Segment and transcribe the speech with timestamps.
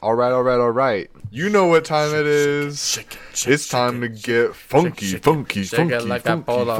[0.00, 1.10] All right, all right, all right.
[1.32, 2.88] You know what time it is.
[2.88, 6.78] Shake it, shake It's time to get funky, funky, funky, funky, funky,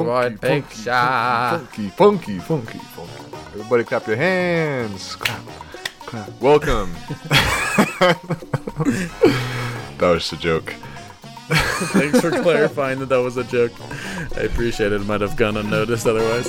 [0.87, 2.79] funky, funky, funky, funky.
[3.55, 5.17] Everybody clap your hands.
[5.17, 5.41] Clap,
[5.99, 6.41] clap.
[6.41, 6.93] Welcome.
[7.29, 8.17] that
[10.01, 10.73] was a joke.
[11.49, 13.73] Thanks for clarifying that that was a joke.
[14.37, 15.01] I appreciate it.
[15.01, 16.47] It might have gone unnoticed otherwise.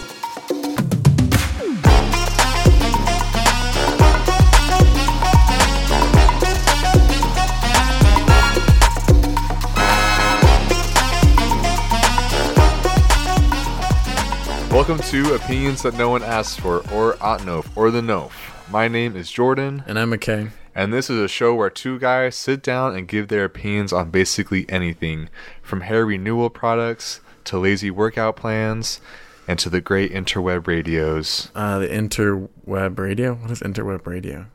[14.71, 18.31] Welcome to Opinions That No One Asks For, or Otnof, or the Nof.
[18.69, 20.51] My name is Jordan, And I'm McKay.
[20.75, 24.11] and this is a show where two guys sit down and give their opinions on
[24.11, 25.29] basically anything,
[25.61, 29.01] from hair renewal products to lazy workout plans,
[29.47, 31.49] and to the great interweb radios.
[31.55, 33.33] Uh, the interweb radio?
[33.33, 34.45] What is interweb radio?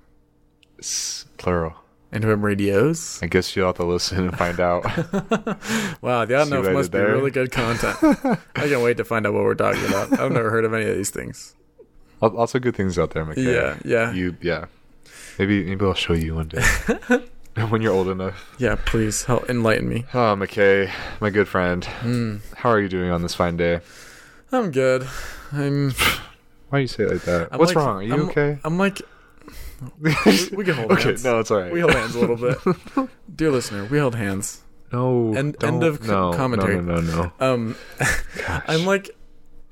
[0.78, 1.74] S- plural.
[2.14, 3.18] Interweb radios?
[3.23, 4.84] I guess you'll have to listen and find out.
[6.00, 7.12] Wow, the what I must be there?
[7.12, 7.96] really good content.
[8.02, 10.12] I can't wait to find out what we're talking about.
[10.20, 11.54] I've never heard of any of these things.
[12.20, 13.52] Lots of good things out there, McKay.
[13.54, 14.12] Yeah, yeah.
[14.12, 14.66] You, yeah.
[15.38, 16.62] Maybe, maybe I'll show you one day
[17.68, 18.54] when you're old enough.
[18.59, 20.04] Yeah, please help enlighten me.
[20.15, 21.85] Oh, McKay, my good friend.
[21.85, 22.37] Hmm.
[22.57, 23.80] How are you doing on this fine day?
[24.52, 25.07] I'm good.
[25.52, 25.90] I'm.
[26.68, 27.48] Why do you say it like that?
[27.51, 27.96] I'm What's like- wrong?
[27.96, 28.59] Are you I'm- okay?
[28.65, 29.02] I'm like.
[30.01, 30.15] We,
[30.57, 31.24] we can hold okay, hands.
[31.24, 31.73] no, it's alright.
[31.73, 33.09] We hold hands a little bit.
[33.37, 34.63] Dear listener, we held hands.
[34.93, 36.76] no, End- end of no, commentary.
[36.80, 37.46] No, no, no, no.
[37.46, 37.76] Um,
[38.49, 39.10] I'm like,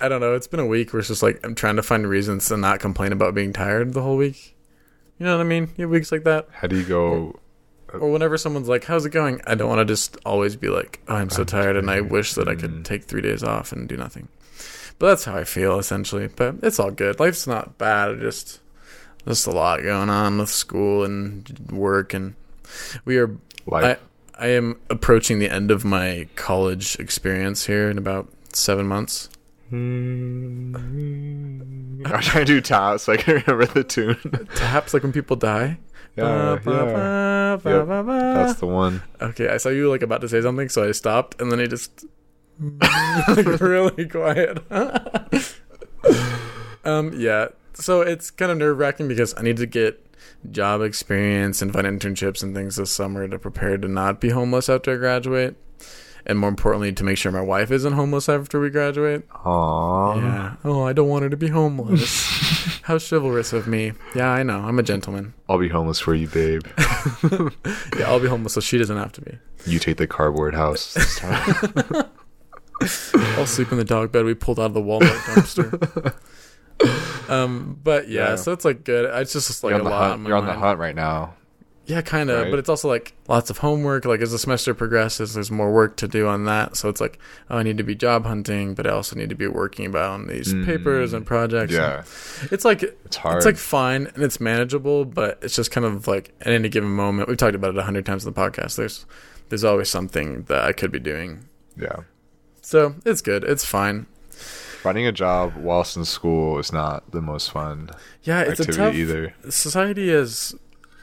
[0.01, 0.35] I don't know.
[0.35, 2.81] It's been a week where it's just like I'm trying to find reasons to not
[2.81, 4.57] complain about being tired the whole week.
[5.19, 5.71] You know what I mean?
[5.77, 7.39] You have weeks like that, How do you go?
[7.93, 11.01] or whenever someone's like, "How's it going?" I don't want to just always be like,
[11.09, 12.85] oh, "I'm so I'm tired," and I wish that I could Mm.
[12.85, 14.29] take three days off and do nothing.
[14.99, 16.29] But that's how I feel essentially.
[16.29, 17.21] But it's all good.
[17.21, 18.13] Life's not bad.
[18.13, 18.61] It just
[19.27, 22.34] just a lot going on with school and work, and
[23.05, 24.01] we are Like,
[24.39, 29.29] I am approaching the end of my college experience here in about seven months.
[29.73, 30.73] I'm
[32.05, 34.19] trying to do taps so I can remember the tune.
[34.55, 35.79] Taps like when people die.
[36.17, 36.85] yeah, Ba, ba, yeah.
[36.85, 38.18] ba, ba, Yep, ba, ba.
[38.35, 39.02] That's the one.
[39.20, 41.67] Okay, I saw you like about to say something, so I stopped, and then I
[41.67, 42.05] just
[43.29, 44.58] like really quiet.
[46.85, 47.48] um, yeah.
[47.75, 50.05] So it's kind of nerve wracking because I need to get
[50.51, 54.69] job experience and find internships and things this summer to prepare to not be homeless
[54.69, 55.57] after I graduate,
[56.27, 59.29] and more importantly, to make sure my wife isn't homeless after we graduate.
[59.31, 60.17] Aww.
[60.23, 60.55] Yeah.
[60.65, 62.81] Oh, I don't want her to be homeless.
[62.83, 63.93] How chivalrous of me.
[64.15, 64.59] Yeah, I know.
[64.61, 65.35] I'm a gentleman.
[65.49, 66.63] I'll be homeless for you, babe.
[67.99, 69.39] Yeah, I'll be homeless so she doesn't have to be.
[69.67, 71.55] You take the cardboard house this time.
[73.37, 76.15] I'll sleep in the dog bed we pulled out of the Walmart dumpster.
[77.29, 78.37] um, but yeah, Yeah.
[78.37, 79.05] so it's like good.
[79.20, 80.11] It's just, just like a lot.
[80.11, 81.35] hunt, you're on the hunt right now.
[81.85, 82.43] Yeah, kind of.
[82.43, 82.51] Right?
[82.51, 84.05] But it's also like lots of homework.
[84.05, 86.77] Like as the semester progresses, there's more work to do on that.
[86.77, 87.19] So it's like,
[87.51, 90.11] oh, I need to be job hunting, but I also need to be working about
[90.13, 90.65] on these Mm.
[90.65, 91.73] papers and projects.
[91.73, 92.05] Yeah,
[92.53, 93.39] it's like it's hard.
[93.39, 96.89] It's like fine and it's manageable, but it's just kind of like at any given
[96.91, 97.29] moment.
[97.29, 98.77] We've talked about it a hundred times in the podcast.
[98.77, 99.05] There's
[99.48, 101.47] there's always something that I could be doing.
[101.77, 101.97] yeah.
[102.65, 103.42] So it's good.
[103.42, 104.07] It's fine.
[104.83, 107.91] Finding a job whilst in school is not the most fun
[108.25, 109.33] Yeah, it's a tough either.
[109.48, 110.55] society is.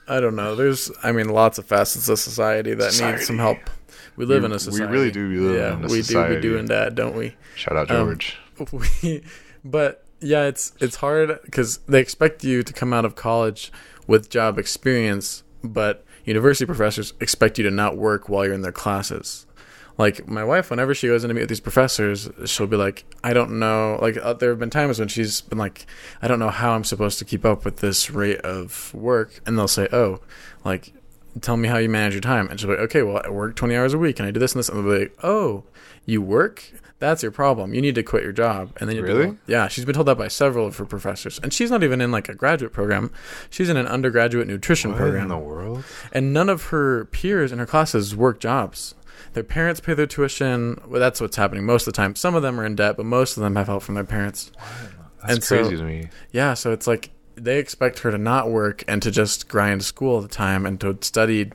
[0.08, 0.56] I don't know.
[0.56, 3.18] There's I mean lots of facets of society that Society.
[3.20, 3.60] need some help.
[4.16, 4.86] We live We- in a society.
[4.86, 6.28] we really do live yeah, in a we do.
[6.30, 7.36] We do in that, don't we?
[7.56, 8.38] Shout out Um, George.
[9.04, 9.24] we
[9.64, 13.72] but yeah it's it's hard because they expect you to come out of college
[14.08, 18.72] with job experience but university professors expect you to not work while you're in their
[18.74, 19.46] classes
[20.00, 23.04] like my wife whenever she goes in to meet with these professors she'll be like
[23.24, 24.00] i don't know.
[24.02, 25.86] Like uh, there have been times when she's been like
[26.22, 29.40] i don't know how i'm supposed to keep up with this rate of work.
[29.46, 30.22] And they'll say oh
[30.66, 30.94] like
[31.42, 32.48] tell me how you manage your time.
[32.50, 34.40] And she'll be like okay well i work 20 hours a week and i do
[34.40, 34.70] this and this.
[34.70, 35.66] And they'll be like oh
[36.06, 36.64] you work?
[36.98, 37.74] That's your problem.
[37.74, 38.76] You need to quit your job.
[38.78, 39.38] And then you Really?
[39.48, 41.40] yeah she's been told that by several of her professors.
[41.44, 43.12] And she's not even in like a graduate program.
[43.50, 45.24] She's in an undergraduate nutrition What program.
[45.24, 45.84] in the world?
[46.12, 48.96] and none of her peers in her classes work jobs.
[49.34, 50.80] Their parents pay their tuition.
[50.88, 52.16] Well, that's what's happening most of the time.
[52.16, 54.52] Some of them are in debt, but most of them have help from their parents.
[55.22, 56.10] That's And so- crazy to me.
[56.32, 60.16] Yeah, so it's like they expect her to not work and to just grind school
[60.16, 61.52] all the time and to study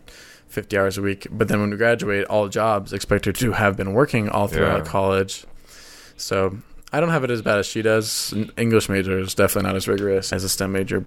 [0.49, 1.27] 50 hours a week.
[1.31, 4.85] But then when we graduate, all jobs expect her to have been working all throughout
[4.85, 4.91] Yeah.
[4.91, 5.45] college.
[6.17, 6.59] So
[6.93, 8.33] I don't have it as bad as she does.
[8.33, 11.07] An English major is definitely not as rigorous as a STEM major.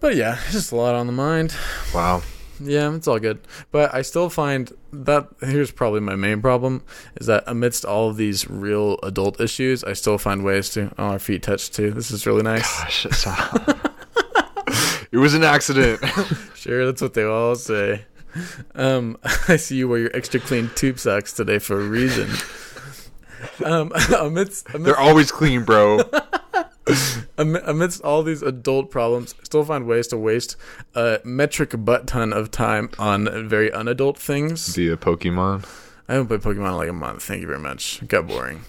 [0.00, 1.54] But yeah, it's just a lot on the mind.
[1.94, 2.22] Wow.
[2.60, 3.40] Yeah, it's all good.
[3.70, 6.82] But I still find that here's probably my main problem
[7.20, 11.04] is that amidst all of these real adult issues, I still find ways to oh
[11.04, 11.90] our feet touch too.
[11.90, 12.66] This is really nice.
[13.04, 13.26] Gosh.
[15.12, 16.02] It was an accident.
[16.56, 18.04] Sure, that's what they all say.
[18.74, 19.18] Um,
[19.48, 22.28] I see you wear your extra clean tube socks today for a reason.
[23.64, 26.00] Um, amidst, amidst They're always clean, bro.
[27.38, 30.56] Am- amidst all these adult problems, still find ways to waste
[30.94, 34.74] a metric butt ton of time on very unadult things.
[34.74, 35.66] Via Pokemon.
[36.08, 37.22] I haven't played Pokemon in like a month.
[37.24, 38.02] Thank you very much.
[38.02, 38.62] It got boring.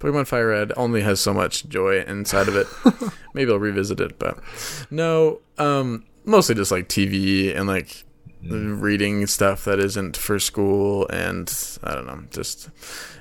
[0.00, 2.66] Pokemon Fire Red only has so much joy inside of it.
[3.34, 4.38] Maybe I'll revisit it, but
[4.90, 5.40] no.
[5.58, 8.04] Um, mostly just like TV and like
[8.42, 11.52] reading stuff that isn't for school, and
[11.82, 12.70] I don't know, just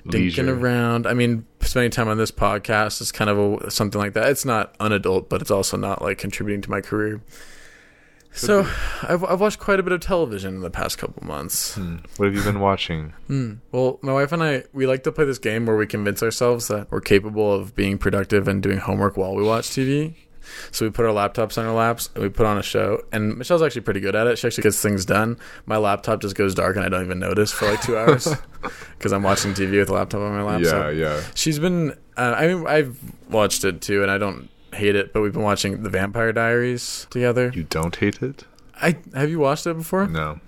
[0.05, 1.07] dinking around.
[1.07, 4.29] I mean, spending time on this podcast is kind of a, something like that.
[4.29, 7.21] It's not unadult, but it's also not like contributing to my career.
[8.33, 8.67] So,
[9.01, 11.73] I've, I've watched quite a bit of television in the past couple months.
[11.73, 11.97] Hmm.
[12.17, 13.13] What have you been watching?
[13.25, 13.53] Hmm.
[13.71, 16.67] Well, my wife and I, we like to play this game where we convince ourselves
[16.67, 20.13] that we're capable of being productive and doing homework while we watch TV.
[20.71, 23.03] So we put our laptops on our laps and we put on a show.
[23.11, 24.37] And Michelle's actually pretty good at it.
[24.37, 25.37] She actually gets things done.
[25.65, 28.27] My laptop just goes dark and I don't even notice for like two hours
[28.97, 30.61] because I'm watching TV with a laptop on my lap.
[30.61, 31.21] yeah, So yeah.
[31.35, 31.91] she's been.
[32.17, 32.97] Uh, I mean, I've
[33.29, 35.13] watched it too, and I don't hate it.
[35.13, 37.51] But we've been watching The Vampire Diaries together.
[37.53, 38.43] You don't hate it?
[38.75, 40.07] I have you watched it before?
[40.07, 40.39] No.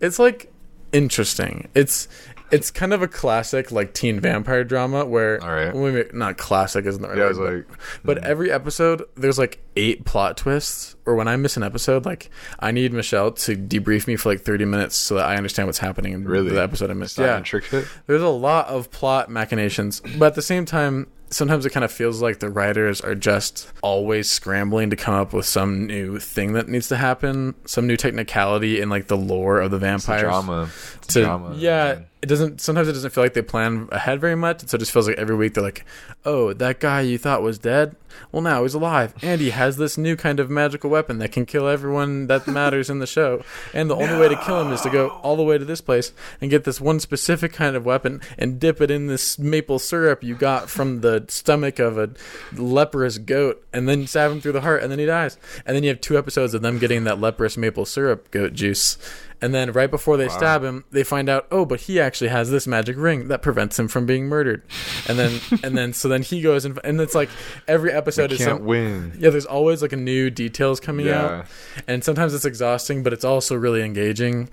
[0.00, 0.52] it's like
[0.92, 1.68] interesting.
[1.74, 2.08] It's
[2.50, 5.74] it's kind of a classic like teen vampire drama where All right.
[5.74, 7.74] well, maybe not classic isn't the right Yeah, word, was but- like, hmm.
[8.04, 12.30] but every episode there's like eight plot twists or when I miss an episode like
[12.60, 15.78] I need Michelle to debrief me for like 30 minutes so that I understand what's
[15.78, 16.50] happening in Really?
[16.50, 17.18] the episode I missed.
[17.18, 17.38] Yeah.
[17.38, 17.86] intricate?
[18.06, 21.92] There's a lot of plot machinations, but at the same time, sometimes it kind of
[21.92, 26.54] feels like the writers are just always scrambling to come up with some new thing
[26.54, 30.20] that needs to happen, some new technicality in like the lore of the It's a
[30.20, 30.70] drama.
[30.96, 31.54] It's To- drama.
[31.56, 32.06] yeah, man.
[32.22, 32.60] it doesn't.
[32.62, 34.66] Sometimes it doesn't feel like they plan ahead very much.
[34.68, 35.84] So it just feels like every week they're like,
[36.24, 37.96] "Oh, that guy you thought was dead,
[38.32, 41.46] well now he's alive, and he has this new kind of magical weapon that can
[41.46, 43.42] kill everyone that matters in the show.
[43.72, 45.80] And the only way to kill him is to go all the way to this
[45.80, 49.78] place and get this one specific kind of weapon and dip it in this maple
[49.78, 52.10] syrup you got from the stomach of a
[52.54, 55.38] leprous goat, and then stab him through the heart, and then he dies.
[55.64, 58.98] And then you have two episodes of them getting that leprous maple syrup goat juice."
[59.40, 60.36] And then right before they Wow.
[60.36, 63.78] stab him, they find out, oh, but he actually has this magic ring that prevents
[63.78, 64.62] him from being murdered.
[65.08, 67.28] And then, and then, so then he goes and, and it's like
[67.68, 69.16] every episode You is can't some, win.
[69.18, 69.30] yeah.
[69.30, 71.22] There's always like a new details coming Yeah.
[71.24, 71.46] out,
[71.86, 74.48] and sometimes it's exhausting, but it's also really engaging.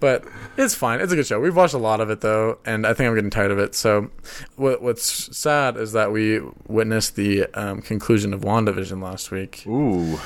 [0.00, 0.24] But
[0.56, 1.00] it's fine.
[1.00, 1.38] It's a good show.
[1.38, 3.74] We've watched a lot of it though, and I think I'm getting tired of it.
[3.74, 4.10] So,
[4.56, 9.64] what what's sad is that we witnessed the um, conclusion of WandaVision last week.
[9.66, 10.18] Ooh.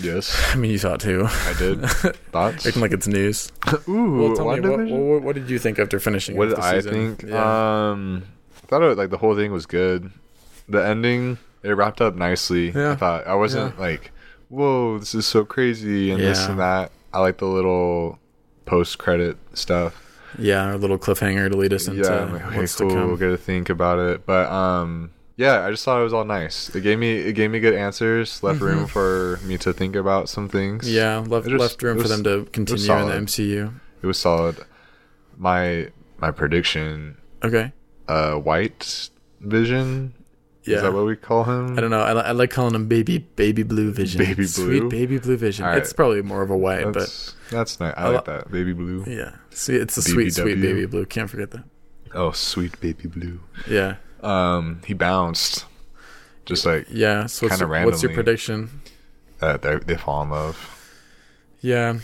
[0.00, 1.26] Yes, I mean, you saw it too.
[1.26, 1.80] I did.
[2.32, 2.66] Thoughts?
[2.66, 3.50] Acting like it's news.
[3.88, 6.36] Ooh, Well, tell me, what, what, what did you think after finishing?
[6.36, 7.16] What did I season?
[7.16, 7.30] think?
[7.30, 7.90] Yeah.
[7.90, 8.24] Um,
[8.62, 10.10] I thought it, like the whole thing was good.
[10.68, 12.70] The ending it wrapped up nicely.
[12.70, 12.92] Yeah.
[12.92, 14.10] I thought I wasn't like,
[14.48, 16.90] whoa, this is so crazy and this and that.
[17.12, 18.18] I like the little
[18.66, 20.02] post credit stuff.
[20.38, 22.90] yeah, our little cliffhanger to lead us into yeah, like, okay, what's cool.
[22.90, 23.18] to We'll come.
[23.18, 24.26] get to think about it.
[24.26, 26.74] But um, yeah, I just thought it was all nice.
[26.74, 28.42] It gave me it gave me good answers.
[28.42, 28.88] Left room Mhm.
[28.88, 30.88] for me to think about some things.
[30.90, 33.72] Yeah, left was- left room it for them to continue in the MCU.
[34.02, 34.56] it was solid.
[35.36, 35.88] My
[36.18, 37.72] my prediction, Okay.
[38.08, 39.10] uh, White
[39.40, 40.14] Vision.
[40.64, 40.76] Yeah.
[40.76, 41.78] Is that what we call him?
[41.78, 42.00] I don't know.
[42.00, 44.18] I, I like calling him baby baby blue vision.
[44.18, 44.46] Baby blue.
[44.46, 45.64] Sweet baby blue vision.
[45.64, 45.78] Alright.
[45.80, 47.94] It's probably more of a white, but That's that's nice.
[47.96, 49.04] I I like that baby blue.
[49.06, 49.36] yeah.
[49.50, 51.04] See, it's a sweet sweet baby blue.
[51.06, 51.62] Can't forget that.
[52.14, 53.38] Oh, sweet baby blue.
[53.70, 53.96] Yeah.
[54.26, 55.64] Um, he bounced,
[56.44, 57.26] just like Yeah.
[57.26, 58.80] So what's, Kinda your- what's your prediction?
[59.40, 60.56] uh, they they fall in love.
[61.60, 61.98] Yeah.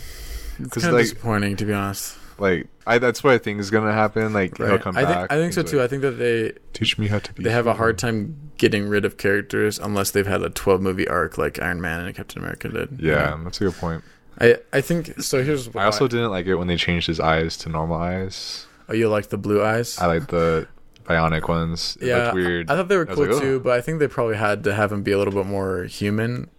[0.59, 2.17] It's kind of like- disappointing to be honest.
[2.39, 4.33] Like I, that's what I think is gonna happen.
[4.33, 5.15] Like he'll come I back.
[5.29, 5.81] think I think so He's too.
[5.81, 7.43] I think that they Teach me how to be.
[7.43, 11.07] they have a hard time getting rid of characters unless they've had a 12 movie
[11.07, 12.99] arc like Iron Man and Captain America did.
[12.99, 13.43] you Yeah, know?
[13.45, 14.03] that's a good point.
[14.41, 15.43] I I think so.
[15.43, 18.65] Here's what I also didn't like it when they changed his eyes to normal eyes.
[18.89, 19.97] Oh, you like the blue eyes?
[19.99, 20.67] I like the
[21.03, 21.97] bionic ones.
[22.01, 22.69] It yeah, weird.
[22.69, 24.91] I, thought they were cool like, too, but I think they probably had to have
[24.91, 26.49] him be a little bit more human.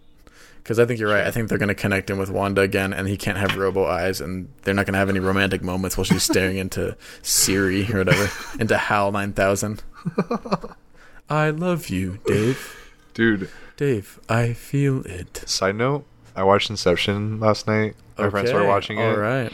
[0.57, 1.27] Because I think you're right.
[1.27, 3.85] I think they're going to connect him with Wanda again, and he can't have robo
[3.85, 7.85] eyes, and they're not going to have any romantic moments while she's staring into Siri
[7.93, 9.83] or whatever, into HAL 9000.
[11.29, 12.91] I love you, Dave.
[13.13, 15.43] Dude, Dave, I feel it.
[15.47, 17.95] side note, I watched Inception last night.
[18.17, 19.51] My friends started Okay, watching it, All right.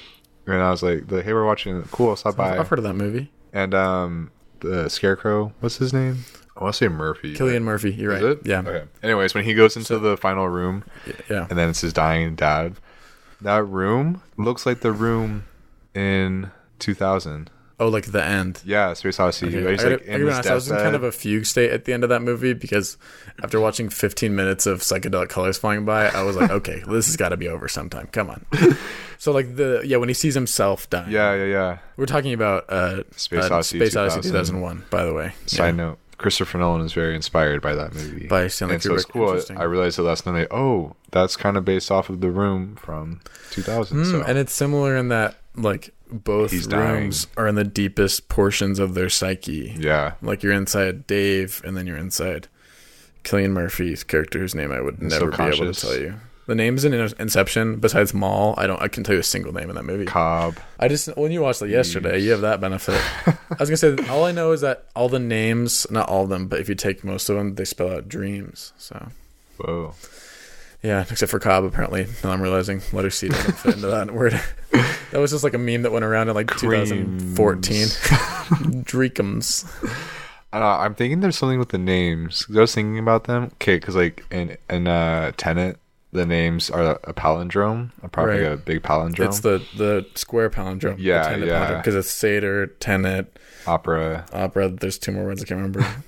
[0.47, 1.91] and I was like, "Hey, we're watching it.
[1.91, 3.31] Cool, stop by." I've heard of that movie.
[3.53, 6.25] And um, the Scarecrow, what's his name?
[6.57, 7.35] I want to say Murphy.
[7.35, 7.91] Cillian Murphy.
[7.93, 8.31] You're Is right.
[8.33, 8.39] it?
[8.45, 8.59] Yeah.
[8.59, 8.83] Okay.
[9.03, 10.83] Anyways, when he goes into So- the final room,
[11.29, 11.47] Yeah.
[11.49, 12.75] and then it's his dying dad,
[13.41, 15.45] that room looks like the room
[15.95, 17.49] in 2000.
[17.81, 18.61] Oh, like the end.
[18.63, 19.47] Yeah, Space Odyssey.
[19.47, 21.47] Okay, he's I, like I in be honest, I was in kind of a fugue
[21.47, 22.95] state at the end of that movie because
[23.43, 27.17] after watching 15 minutes of psychedelic colors flying by, I was like, okay, this has
[27.17, 28.05] got to be over sometime.
[28.11, 28.45] Come on.
[29.17, 31.09] so like the yeah, when he sees himself dying.
[31.09, 31.77] Yeah, yeah, yeah.
[31.97, 35.33] We're talking about uh, Space uh, Odyssey Space Odyssey 2001, by the way.
[35.47, 35.71] Side Yeah.
[35.71, 38.27] note: Christopher Nolan is very inspired by that movie.
[38.27, 39.47] By Stanley and so it's Kubrick.
[39.47, 39.57] cool.
[39.57, 40.49] I realized it last night.
[40.51, 43.97] Oh, that's kind of based off of the room from 2000.
[43.97, 48.29] Mm, so And it's similar in that like both He's rooms are in the deepest
[48.29, 49.75] portions of their psyche.
[49.77, 52.47] yeah, Like you're inside Dave, and then you're inside
[53.23, 56.15] Cillian Murphy's character, whose name I would never be able to tell you.
[56.47, 58.81] The names in Inception, besides Mal, I don't.
[58.81, 60.05] I can tell you a single name in that movie.
[60.05, 60.57] Cobb.
[60.79, 62.99] I just when you watched it yesterday, you have that benefit.
[63.27, 66.29] I was gonna say all I know is that all the names, not all of
[66.29, 68.73] them, but if you take most of them, they spell out dreams.
[68.77, 69.09] So
[69.57, 69.93] Whoa.
[70.83, 72.07] Yeah, except for Cobb, apparently.
[72.23, 74.33] Now I'm realizing letter C doesn't fit into that word.
[75.11, 77.75] that was just like a meme that went around in like 2014.
[78.83, 79.65] Dreekums.
[80.53, 82.45] Uh, I'm thinking there's something with the names.
[82.53, 83.45] I was thinking about them.
[83.53, 85.77] Okay, because like in in uh, Tenet,
[86.11, 87.91] the names are a palindrome.
[88.11, 88.51] Probably Right.
[88.51, 89.27] a big palindrome.
[89.27, 90.95] It's the the square palindrome.
[90.99, 91.77] Yeah, yeah.
[91.77, 94.25] Because it's Sator, Tenet, opera.
[94.33, 94.67] opera.
[94.69, 95.85] There's two more words I can't remember.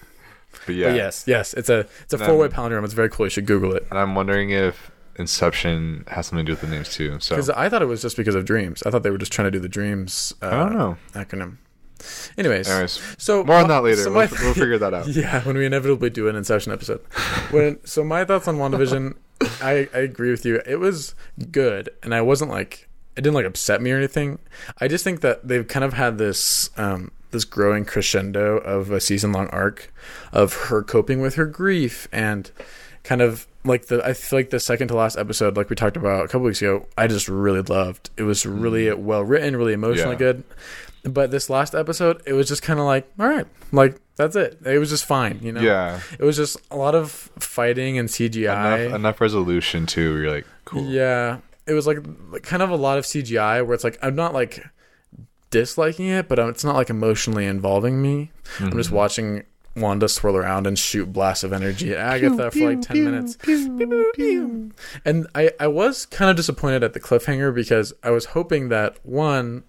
[0.65, 2.83] But yeah, But yes, yes, it's a it's a four way palindrome.
[2.83, 3.25] It's very cool.
[3.25, 3.85] You should Google it.
[3.89, 7.19] and I'm wondering if Inception has something to do with the names too.
[7.19, 8.81] So Because I thought it was just because of dreams.
[8.83, 10.33] I thought they were just trying to do the dreams.
[10.41, 10.97] Uh, I don't know.
[11.13, 11.57] acronym.
[12.37, 14.03] Anyways, Anyways, so more on that later.
[14.03, 15.07] so we'll, we'll figure that out.
[15.23, 16.99] Yeah, when we inevitably do an Inception episode.
[17.51, 19.15] When so my thoughts on WandaVision,
[19.61, 20.61] I, I agree with you.
[20.65, 21.15] It was
[21.51, 24.39] good, and I wasn't like it didn't like upset me or anything.
[24.81, 29.01] I just think that they've kind of had this um, this growing crescendo of a
[29.01, 29.91] season long arc
[30.31, 32.49] of her coping with her grief and
[33.03, 35.97] kind of like the I feel like the second to last episode, like we talked
[35.97, 38.09] about a couple weeks ago, I just really loved.
[38.17, 40.23] It was really well written, really emotionally Mm-hmm.
[40.23, 40.31] Yeah.
[40.33, 40.43] good.
[41.13, 44.57] But this last episode, it was just kind of like, all right, like that's it.
[44.65, 45.59] It was just fine, you know.
[45.59, 48.85] Yeah, It was just a lot of fighting and CGI.
[48.85, 50.17] enough, enough resolution too.
[50.21, 50.83] You're like, cool.
[50.85, 51.97] Yeah, it was like
[52.43, 54.63] kind of a lot of CGI where it's like I'm not like
[55.53, 58.31] disliking it, but um, it's not like emotionally involving me.
[58.59, 58.93] I'm just Mhm.
[58.93, 59.43] watching
[59.75, 63.37] Wanda swirl around and shoot blasts of energy at Agatha for like ten minutes.
[63.37, 64.71] Pew, pew, pew.
[65.05, 68.97] And I I was kind of disappointed at the cliffhanger because I was hoping that
[69.03, 69.63] one,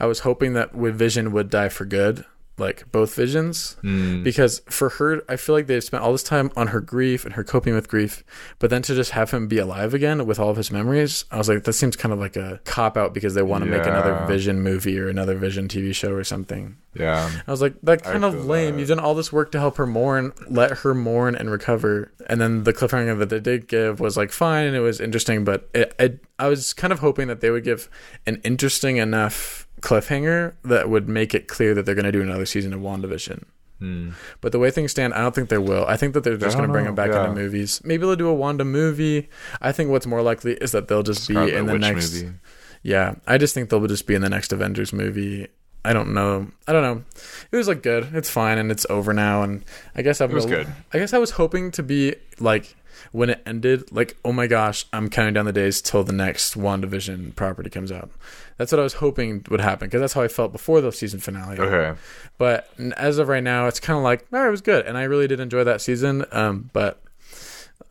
[0.00, 2.24] I was hoping that with Vision would die for good,
[2.56, 3.76] like both Visions.
[3.82, 4.22] Mm.
[4.22, 7.34] because for her i feel like they've spent all this time on her grief and
[7.34, 8.24] her coping with grief
[8.58, 11.38] but then to just have him be alive again with all of his memories i
[11.38, 13.86] was like that seems kind of like a cop out because they want to make
[13.86, 16.76] another vision movie or another vision tv show or something.
[16.94, 18.74] Yeah, i was like that I kind of lame.
[18.74, 18.80] That.
[18.80, 22.12] you've done all this work to help her mourn let her mourn and recover.
[22.28, 25.44] And then the cliffhanger that they did give was like fine and it was interesting
[25.44, 27.88] but it, it, i was kind of hoping that they would give
[28.26, 32.46] an interesting enough cliffhanger that would make it clear that they're going to do another
[32.46, 33.44] season of wandavision
[33.82, 34.14] Mm.
[34.40, 35.84] but the way things stand, I don't think they will.
[35.86, 37.28] I think that they're just going to bring them back yeah.
[37.28, 37.82] into movies.
[37.84, 39.28] Maybe they'll do a Wanda movie.
[39.60, 42.14] I think what's more likely is that they'll just be in the Witch next.
[42.14, 42.34] movie.
[42.82, 45.48] Yeah, I just think they'll just be in the next Avengers movie.
[45.84, 46.50] I don't know.
[46.66, 47.04] I don't know.
[47.50, 48.14] It was like good.
[48.14, 49.42] It's fine, and it's over now.
[49.42, 49.64] And
[49.94, 50.32] I guess I'm.
[50.32, 50.68] Was good.
[50.94, 52.76] I guess I was hoping to be like
[53.12, 56.56] when it ended, like oh my gosh, I'm counting down the days till the next
[56.56, 58.10] WandaVision property comes out.
[58.56, 61.20] That's what I was hoping would happen because that's how I felt before the season
[61.20, 61.58] finale.
[61.58, 61.98] Okay.
[62.38, 65.04] But as of right now, it's kind of like, no, it was good, and I
[65.04, 66.24] really did enjoy that season.
[66.32, 67.00] Um, but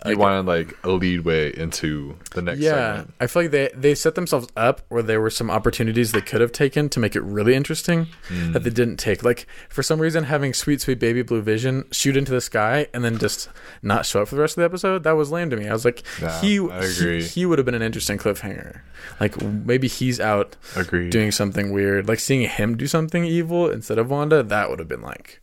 [0.05, 3.13] You Like, wanted like a lead way into the next yeah, segment.
[3.21, 6.41] I feel like they they set themselves up where there were some opportunities they could
[6.41, 8.51] have taken to make it really interesting Mm.
[8.53, 9.23] that they didn't take.
[9.23, 13.03] Like for some reason, having sweet sweet baby blue vision shoot into the sky and
[13.05, 13.47] then just
[13.81, 15.69] not show up for the rest of the episode that was lame to me.
[15.69, 16.03] I was like,
[16.41, 16.59] he
[16.97, 18.81] he, he would have been an interesting cliffhanger.
[19.21, 21.11] Like maybe he's out Agreed.
[21.11, 24.43] doing something weird, like seeing him do something evil instead of Wanda.
[24.43, 25.39] That would have been like.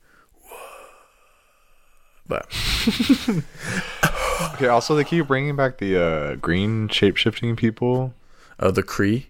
[2.26, 2.47] But
[4.54, 4.66] okay.
[4.68, 8.14] Also, they keep bringing back the uh, green shape shifting people.
[8.59, 9.26] oh, the Kree,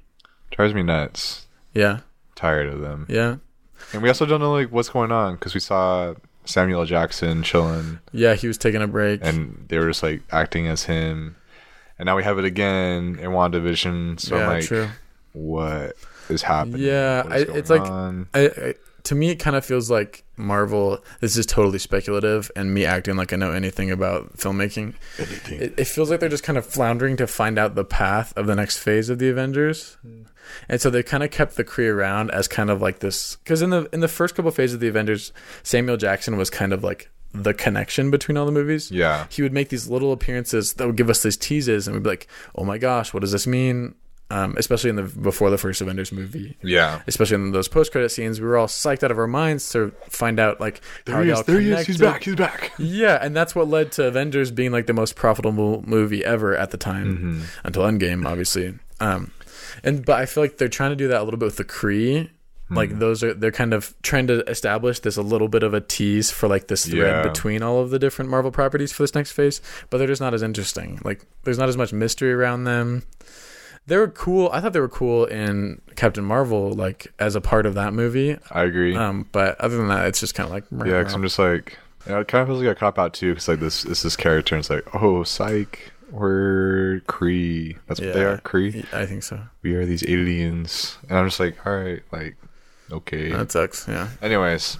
[0.50, 1.46] Drives me nuts.
[1.74, 2.00] yeah,
[2.34, 3.06] Tired of them.
[3.08, 3.36] yeah,
[3.92, 6.14] And we also don't know like what's going on because we saw
[6.44, 8.34] Samuel Jackson chilling, yeah.
[8.34, 9.20] He was taking a break.
[9.22, 11.36] and they were just like acting as him.
[11.98, 14.18] And now we have it again in WandaVision.
[14.18, 14.88] So yeah, I'm like, true.
[15.32, 15.96] what
[16.30, 16.80] is happening?
[16.80, 20.24] Yeah, is I- it's going like- I, I, to me, it kind of feels like
[20.36, 21.02] Marvel.
[21.20, 24.94] This is totally speculative, and me acting like I know anything about filmmaking.
[25.18, 28.46] It, it feels like they're just kind of floundering to find out the path of
[28.46, 30.22] the next phase of the Avengers, hmm.
[30.68, 33.36] and so they kind of kept the Kree around as kind of like this.
[33.36, 36.50] Because in the in the first couple of phases of the Avengers, Samuel Jackson was
[36.50, 38.90] kind of like the connection between all the movies.
[38.90, 39.26] yeah.
[39.30, 42.10] He would make these little appearances that would give us these teases, and we'd be
[42.10, 43.94] like, "Oh my gosh, what does this mean?"
[44.30, 46.56] Um, especially in the before the first Avengers movie.
[46.62, 47.02] Yeah.
[47.06, 49.92] Especially in those post credit scenes, we were all psyched out of our minds to
[50.08, 51.42] find out like how There he they is.
[51.44, 51.86] There he is.
[51.86, 52.22] He's back.
[52.24, 52.72] He's back.
[52.78, 56.70] Yeah, and that's what led to Avengers being like the most profitable movie ever at
[56.70, 57.40] the time Mm-hmm.
[57.64, 58.74] until Endgame, obviously.
[59.00, 59.32] Um,
[59.82, 61.64] and but I feel like they're trying to do that a little bit with the
[61.64, 62.30] Kree.
[62.72, 65.80] Like those are they're kind of trying to establish this a little bit of a
[65.80, 67.28] tease for like this thread Yeah.
[67.28, 69.60] between all of the different Marvel properties for this next phase,
[69.90, 71.00] but they're just not as interesting.
[71.02, 73.02] Like there's not as much mystery around them.
[73.90, 74.48] They were cool.
[74.52, 78.38] I thought they were cool in Captain Marvel, like as a part of that movie.
[78.52, 78.94] I agree.
[78.94, 81.76] Um, but other than that, it's just kind of like yeah, because I'm just like,
[82.06, 83.30] you know, it kind of feels like a cop out too.
[83.32, 87.78] Because like this, is this character, and it's like, oh, psych, we're Kree.
[87.88, 88.86] That's what they are, Kree.
[88.94, 89.40] I think so.
[89.62, 92.36] We are these aliens, and I'm just like, all right, like,
[92.92, 93.32] okay.
[93.32, 93.88] That sucks.
[93.88, 94.06] Yeah.
[94.22, 94.78] Anyways,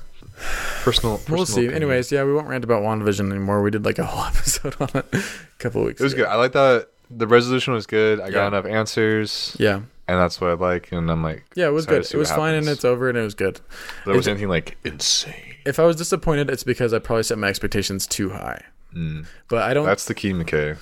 [0.85, 1.17] personal.
[1.19, 1.52] personal We'll see.
[1.67, 1.75] opinion.
[1.75, 3.61] Anyways, yeah, we won't rant about WandaVision anymore.
[3.61, 5.23] We did like a whole episode on it a
[5.59, 6.23] couple weeks it was ago.
[6.26, 6.31] good.
[6.31, 6.88] I like that.
[7.11, 8.21] The resolution was good.
[8.21, 8.31] I Yeah.
[8.33, 9.76] got enough answers, Yeah.
[10.07, 10.93] and that's what I like.
[10.93, 12.05] And I'm like, Yeah, it was good.
[12.05, 13.61] It was what fine and it's over and it was good.
[14.07, 15.35] There was it- anything like insane.
[15.67, 18.62] If I was disappointed, it's because I probably set my expectations too high.
[18.97, 19.26] Mm.
[19.49, 19.87] But I don't.
[19.87, 20.76] That's the key, McKay.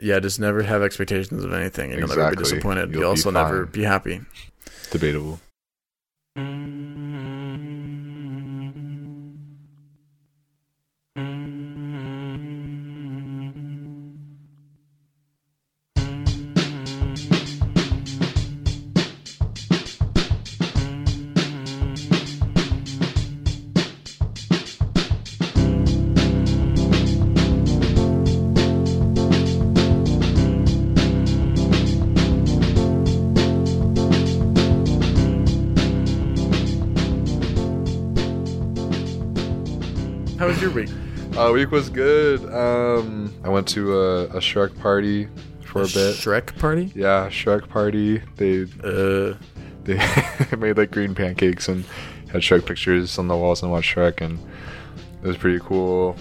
[0.00, 2.90] yeah, just never have expectations of anything, and you'll never be disappointed.
[2.90, 4.20] You'll You'll be also never be happy.
[4.90, 5.40] Debatable.
[6.36, 6.42] How
[40.52, 40.90] was your week?
[41.36, 42.40] Uh, week was good.
[42.52, 45.28] Um, I went to a, a Shrek party
[45.64, 46.16] for a, bit.
[46.16, 46.92] Shrek party.
[46.94, 48.22] yeah, Shrek party.
[48.36, 49.34] They Uh,
[49.84, 51.84] they made like green pancakes and
[52.30, 54.38] had Shrek pictures on the walls and watched Shrek, and
[55.22, 56.16] it was pretty cool.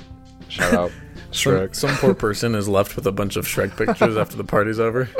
[0.48, 0.92] Shout out
[1.32, 1.76] some, Shrek.
[1.76, 5.10] some poor person is left with a bunch of Shrek pictures after the party's over.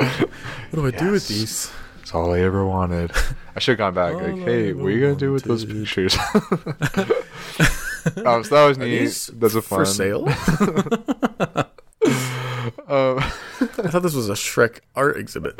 [0.70, 1.70] What do I do with these?
[2.00, 3.12] It's all I ever wanted.
[3.54, 4.14] I should have gone back.
[4.14, 6.16] All Like, I hey, what are you gonna do with those pictures?
[8.26, 9.30] Um, so that was neat.
[9.40, 9.78] That's a fun.
[9.80, 10.26] for sale?
[12.88, 15.58] Um, I thought this was a Shrek art exhibit.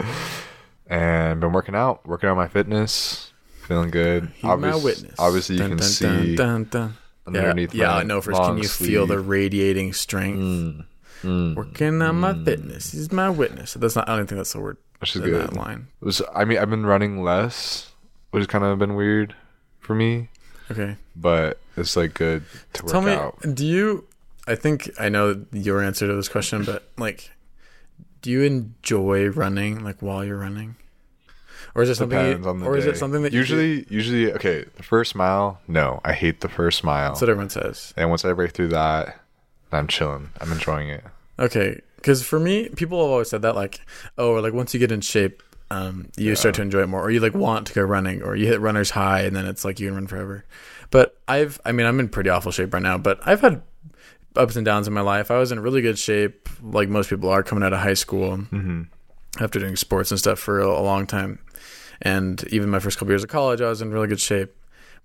[0.86, 4.30] and been working out, working on my fitness, feeling good.
[4.34, 5.14] He's my Obvious- witness.
[5.18, 6.68] Obviously, you Dun, can dun, see dun.
[6.72, 7.74] Yeah, underneath.
[7.74, 8.20] yeah, my I know.
[8.20, 10.38] First, can you feel the radiating strength?
[10.40, 10.84] Mm,
[11.22, 12.92] mm, Working on my fitness.
[12.92, 13.74] He's my witness.
[13.74, 14.08] That's not.
[14.08, 15.34] I don't think that's the word which is good.
[15.34, 15.86] that line.
[16.00, 17.90] It was I mean I've been running less,
[18.30, 19.34] which has kind of been weird
[19.80, 20.28] for me,
[20.70, 20.96] Okay.
[21.16, 22.42] But it's like good
[22.74, 22.92] to work out.
[22.92, 23.54] Tell me, out.
[23.54, 24.06] do you?
[24.46, 27.30] I think I know your answer to this question, but like,
[28.22, 30.76] do you enjoy running like while you're running,
[31.74, 32.18] or is it something?
[32.18, 35.14] Depends You, on the or is it something that you usually usually okay the first
[35.14, 37.94] mile no I hate the first mile That's what everyone says.
[37.96, 39.16] and once I break through that
[39.70, 41.04] I'm chilling I'm enjoying it
[41.38, 43.80] Okay, because for me, people have always said that like,
[44.18, 47.00] oh, or like once you get in shape, um, you start to enjoy it more,
[47.00, 49.64] or you like want to go running, or you hit runner's high, and then it's
[49.64, 50.44] like you can run forever.
[50.92, 53.62] But I've, I mean, I'm in pretty awful shape right now, but I've had
[54.36, 55.30] ups and downs in my life.
[55.30, 58.36] I was in really good shape, like most people are coming out of high school
[58.36, 58.82] mm-hmm.
[59.40, 61.38] after doing sports and stuff for a, long time,
[62.02, 64.54] and even my first couple years of college, I was in really good shape.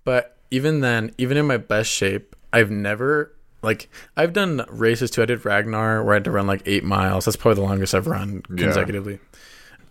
[0.04, 5.22] But even then, even in my best shape, I've never like I've done races too.
[5.22, 7.24] I did Ragnar where I had to run like eight miles.
[7.24, 8.64] That's probably the longest I've run Yeah.
[8.64, 9.20] consecutively.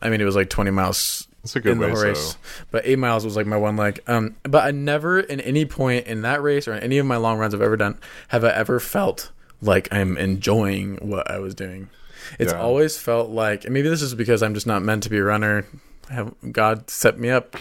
[0.02, 2.08] I mean, it was like twenty miles it's a good in the way whole so
[2.08, 2.38] race,
[2.72, 4.00] but eight miles was like my one leg.
[4.08, 7.18] Um, but I never, in any point in that race or in any of my
[7.18, 7.98] long runs I've ever done,
[8.30, 9.32] have I ever felt
[9.62, 11.90] like I'm enjoying what I was doing.
[12.38, 12.60] It's Yeah.
[12.60, 15.24] always felt like, and maybe this is because I'm just not meant to be a
[15.24, 15.66] runner.
[16.10, 17.56] Have God set me up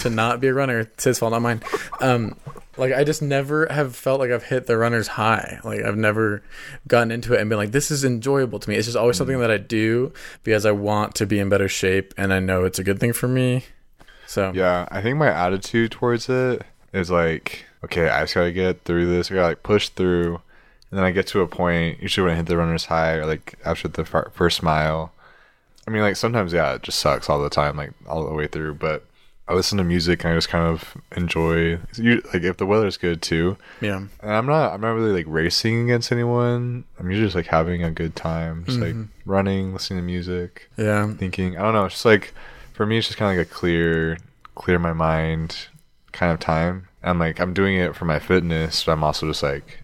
[0.00, 0.78] to not be a runner?
[0.80, 1.62] It's His fault, not mine.
[2.00, 2.36] Um,
[2.76, 5.60] like I just never have felt like I've hit the runner's high.
[5.64, 6.42] Like I've never
[6.88, 8.76] gotten into it and been like, this is enjoyable to me.
[8.76, 9.40] It's just always something mm.
[9.40, 12.78] that I do because I want to be in better shape and I know it's
[12.78, 13.64] a good thing for me.
[14.26, 18.82] So yeah I think my attitude towards it is like okay I just gotta get
[18.84, 20.40] through this I gotta like push through
[20.90, 23.26] and then I get to a point usually when I hit the runner's high or
[23.26, 25.12] like after the first mile
[25.86, 28.46] I mean, like sometimes, yeah, it just sucks all the time, like all the way
[28.46, 28.74] through.
[28.74, 29.04] But
[29.48, 31.76] I listen to music and I just kind of enjoy.
[31.98, 33.96] Like if the weather's good too, yeah.
[33.96, 36.84] and I'm not, I'm not really like racing against anyone.
[36.98, 39.30] I'm usually just like having a good time, just like mm-hmm.
[39.30, 41.12] running, listening to music, Yeah.
[41.14, 41.56] thinking.
[41.58, 41.84] I don't know.
[41.84, 42.32] It's just like
[42.72, 44.16] for me, it's just kind of like a clear,
[44.54, 45.68] clear my mind
[46.12, 46.88] kind of time.
[47.02, 49.82] And like I'm doing it for my fitness, but I'm also just like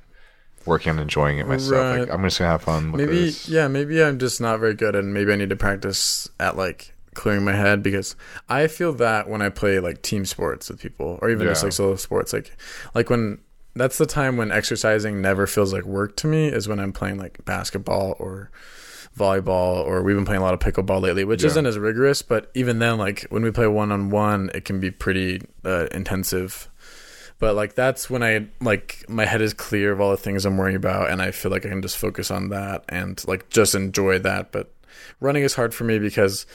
[0.66, 1.98] working on enjoying it myself.
[1.98, 3.48] Like I'm just gonna have fun with Maybe this.
[3.48, 6.94] yeah, maybe I'm just not very good and maybe I need to practice at like
[7.18, 8.16] clearing my head because
[8.48, 11.72] I feel that when I play like team sports with people or even just like
[11.72, 12.56] solo sports, like
[12.94, 13.40] like when
[13.74, 17.18] that's the time when exercising never feels like work to me is when I'm playing
[17.18, 18.50] like basketball or
[19.16, 21.48] volleyball or we've been playing a lot of pickleball lately, which Yeah.
[21.48, 24.80] isn't as rigorous, but even then like when we play one on one, it can
[24.80, 26.68] be pretty uh, intensive.
[27.40, 30.56] But like that's when I like my head is clear of all the things I'm
[30.56, 33.74] worrying about and I feel like I can just focus on that and like just
[33.76, 34.50] enjoy that.
[34.50, 34.72] But
[35.20, 36.46] running is hard for me because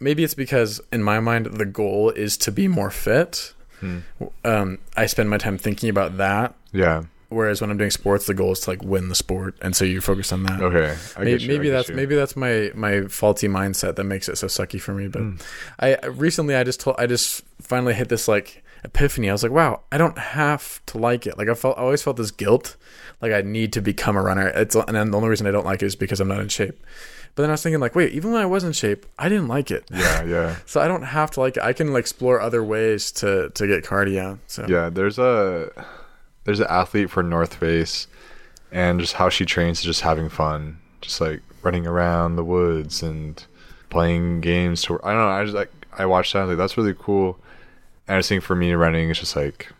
[0.00, 3.52] maybe it's because in my mind the goal is to be more fit.
[3.80, 3.98] Hmm.
[4.44, 6.54] Um, I spend my time thinking about that.
[6.72, 7.04] Yeah.
[7.28, 9.84] Whereas when I'm doing sports, the goal is to like win the sport, and so
[9.84, 10.60] you focus on that.
[10.62, 10.96] Okay.
[11.16, 11.96] I maybe you, maybe that's you.
[11.96, 15.08] maybe that's my my faulty mindset that makes it so sucky for me.
[15.08, 15.42] But Mm.
[15.80, 19.28] I recently I just told I just finally hit this like epiphany.
[19.28, 21.36] I was like, wow, I don't have to like it.
[21.36, 22.76] Like I felt I always felt this guilt,
[23.20, 24.46] like I need to become a runner.
[24.46, 26.48] It's and then the only reason I don't like it is because I'm not in
[26.48, 26.78] shape.
[27.36, 29.46] But then I was thinking like, wait, even when I was in shape, I didn't
[29.46, 29.84] like it.
[29.92, 30.56] Yeah, yeah.
[30.66, 31.62] So I don't have to like it.
[31.62, 34.38] I can like explore other ways to to get cardio.
[34.48, 35.70] So Yeah, there's a
[36.44, 38.06] there's an athlete for North Face
[38.72, 40.78] and just how she trains is just having fun.
[41.02, 43.44] Just like running around the woods and
[43.90, 46.58] playing games to I don't know, I just like I watched that I was like
[46.58, 47.38] that's really cool.
[48.08, 49.70] And I just think for me running is just like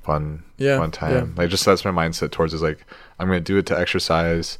[0.00, 1.12] fun Yeah, fun time.
[1.12, 1.42] yeah.
[1.42, 2.78] Like just that's my mindset towards is like
[3.18, 4.56] I'm gonna do it to exercise.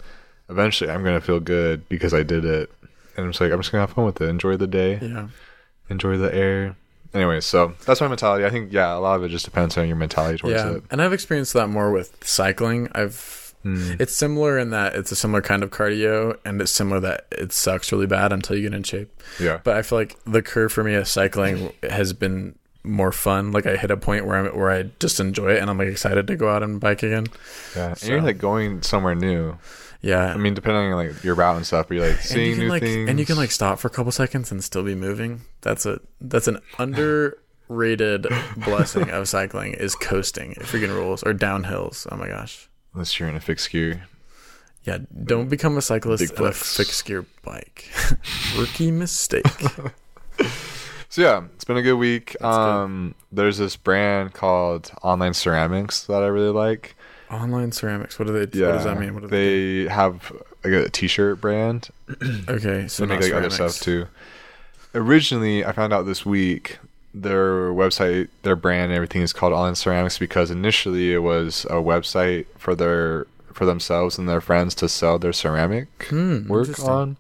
[0.48, 2.70] Eventually I'm gonna feel good because I did it.
[3.16, 4.28] And I'm just like I'm just gonna have fun with it.
[4.28, 5.28] Enjoy the day yeah.
[5.90, 6.76] enjoy the air.
[7.14, 8.44] Anyway, so that's my mentality.
[8.44, 10.84] I think yeah, a lot of it just depends on your mentality towards yeah, it.
[10.90, 12.88] and I've experienced that more with cycling.
[12.94, 14.00] I've Mm.
[14.00, 17.52] it's similar in that it's a similar kind of cardio, and it's similar that it
[17.52, 19.10] sucks really bad until you get in shape.
[19.40, 22.54] Yeah, But I feel like the curve for me of cycling has been
[22.84, 23.52] more fun.
[23.52, 25.88] Like I hit a point where I'm where I just enjoy it, and I'm like
[25.88, 27.26] excited to go out and bike again.
[27.76, 27.90] yeah.
[27.90, 29.56] And you're like going somewhere new.
[30.00, 32.28] Yeah, I mean, depending on like your route and stuff, but you're like and you
[32.28, 33.10] seeing can new like things.
[33.10, 35.40] and you can like stop for a couple seconds and still be moving.
[35.62, 40.52] That's a that's an underrated blessing of cycling is coasting.
[40.52, 42.06] It freaking rules or downhills.
[42.12, 42.68] Oh my gosh.
[42.94, 44.06] unless you're in a fixed gear.
[44.84, 47.90] Yeah, don't become a cyclist a fixed gear bike.
[48.56, 49.44] Rookie mistake.
[51.18, 52.40] So yeah, it's been a good week.
[52.44, 56.94] Um, there's this brand called Online Ceramics that I really like.
[57.28, 58.20] Online ceramics.
[58.20, 58.56] What do they?
[58.56, 59.14] Yeah, what does that mean?
[59.14, 59.84] What do they?
[59.84, 60.30] they have
[60.62, 61.88] like a T-shirt brand.
[62.48, 64.06] Okay, so they make like other stuff too.
[64.94, 66.78] Originally, I found out this week
[67.12, 71.82] their website, their brand, and everything is called Online Ceramics because initially it was a
[71.82, 77.16] website for their for themselves and their friends to sell their ceramic Hmm, work on.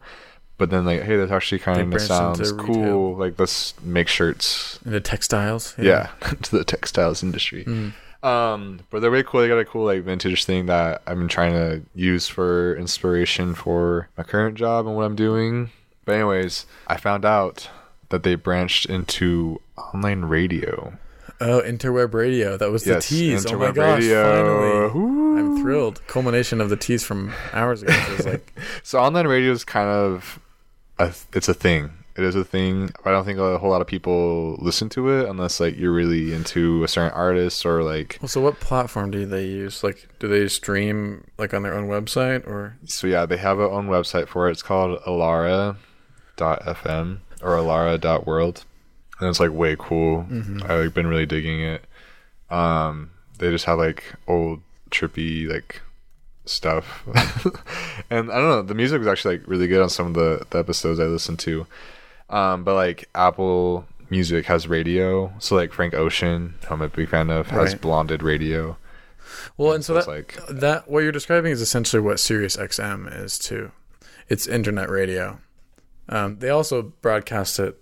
[0.58, 3.16] But then like, hey, that actually kind of sounds cool.
[3.16, 4.78] Like, let's make shirts.
[4.84, 5.74] the textiles.
[5.78, 6.10] Yeah,
[6.42, 7.64] to the textiles industry.
[7.64, 7.92] Mm.
[8.24, 9.40] Um, but they're really cool.
[9.40, 13.54] They got a cool like vintage thing that I've been trying to use for inspiration
[13.54, 15.70] for my current job and what I'm doing.
[16.04, 17.70] But anyways, I found out
[18.08, 20.94] that they branched into online radio.
[21.40, 22.56] Oh, interweb radio.
[22.56, 23.46] That was the Yes, tease.
[23.46, 24.00] Oh my gosh!
[24.00, 24.90] radio.
[24.90, 25.38] Finally.
[25.38, 26.04] I'm thrilled.
[26.08, 27.94] Culmination of the tease from hours ago.
[28.24, 30.40] Like, So online radio is kind of
[30.98, 31.90] a it's a thing.
[32.16, 32.90] It is a thing.
[33.04, 36.34] I don't think a whole lot of people listen to it unless like you're really
[36.34, 39.84] into a certain artist or like well, so what platform do they use?
[39.84, 42.76] Like, do they stream like on their own website or?
[42.86, 44.52] So yeah, they have a own website for it.
[44.52, 45.76] It's called Alara.fm
[47.40, 48.64] or Alara.world.
[49.20, 50.24] And it's like way cool.
[50.28, 50.62] Mm-hmm.
[50.64, 51.84] I've like, been really digging it.
[52.50, 55.82] Um, they just have like old trippy like
[56.48, 57.02] stuff.
[58.10, 60.46] and I don't know, the music was actually like really good on some of the,
[60.50, 61.66] the episodes I listened to.
[62.30, 65.32] Um, but like Apple Music has radio.
[65.38, 67.80] So like Frank Ocean, who I'm a big fan of, has Right.
[67.80, 68.76] blonded radio.
[69.56, 73.06] Well, and so it's that like that what you're describing is essentially what Sirius XM
[73.24, 73.70] is too.
[74.28, 75.38] It's internet radio.
[76.08, 77.80] Um, they also broadcast it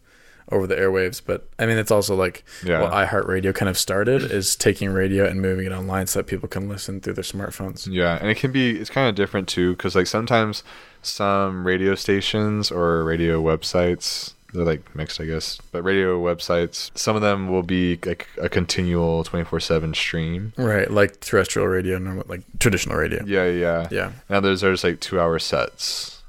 [0.53, 2.81] over the airwaves, but I mean, it's also like Yeah.
[2.83, 6.49] what iHeartRadio kind of started is taking radio and moving it online so that people
[6.49, 7.89] can listen through their smartphones.
[7.91, 10.63] Yeah, and it can be it's kind of different too because like sometimes
[11.03, 17.17] some radio stations or radio websites they're like mixed, I guess, but radio websites some
[17.17, 20.53] of them will be like a continual twenty four seven stream.
[20.57, 23.23] Right, like terrestrial radio, normal, like traditional radio.
[23.27, 23.89] Yeah, yeah.
[23.91, 24.13] Yeah.
[24.31, 26.23] Now there's there's like two hour sets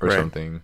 [0.00, 0.18] or Right.
[0.18, 0.60] something,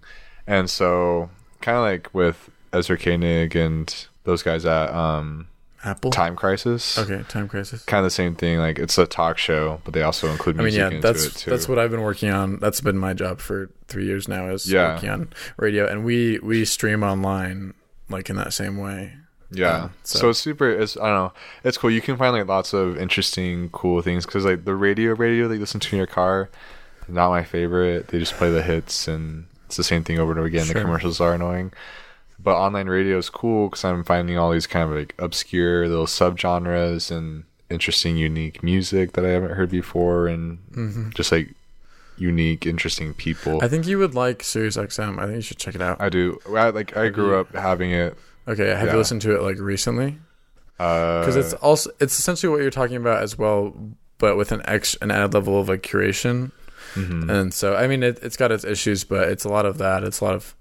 [0.47, 1.31] and so
[1.63, 5.49] kind of like with Ezra Koenig and those guys at um
[5.85, 6.11] Apple.
[6.11, 6.99] Time Crisis.
[6.99, 7.85] Okay, Time Crisis.
[7.85, 8.59] Kind of the same thing.
[8.59, 11.79] Like it's a talk show, but they also include I mean, yeah, that's that's what
[11.79, 12.59] I've been working on.
[12.59, 14.49] That's been my job for three years now.
[14.49, 14.95] Is Yeah.
[14.95, 17.75] working on radio, and we we stream online
[18.09, 19.15] like in that same way.
[19.51, 19.85] Yeah.
[19.85, 20.69] Um, so, so- it's super.
[20.69, 21.33] It's I don't know.
[21.65, 21.91] It's cool.
[21.91, 25.55] You can find like lots of interesting, cool things because like the radio, radio that
[25.55, 26.51] you listen to in your car,
[27.07, 28.09] not my favorite.
[28.09, 30.65] They just play the hits and it's the same thing over and over again.
[30.67, 30.75] Sure.
[30.75, 31.73] The commercials are annoying.
[32.39, 36.07] But online radio is cool because I'm finding all these kind of like obscure little
[36.07, 41.11] subgenres and interesting, unique music that I haven't heard before, and Mm-hmm.
[41.11, 41.51] just like
[42.17, 43.59] unique, interesting people.
[43.63, 45.19] I think you would like Sirius XM.
[45.19, 46.01] I think you should check it out.
[46.01, 46.39] I do.
[46.49, 48.93] I, like I grew up having it Okay, have Yeah.
[48.93, 50.17] you listened to it like recently?
[50.79, 53.75] because Because it's also it's essentially what you're talking about as well,
[54.19, 56.53] but with an ex an added level of like curation.
[56.95, 57.29] Mm-hmm.
[57.29, 60.03] And so I mean it, it's got its issues, but it's a lot of that.
[60.05, 60.55] It's a lot of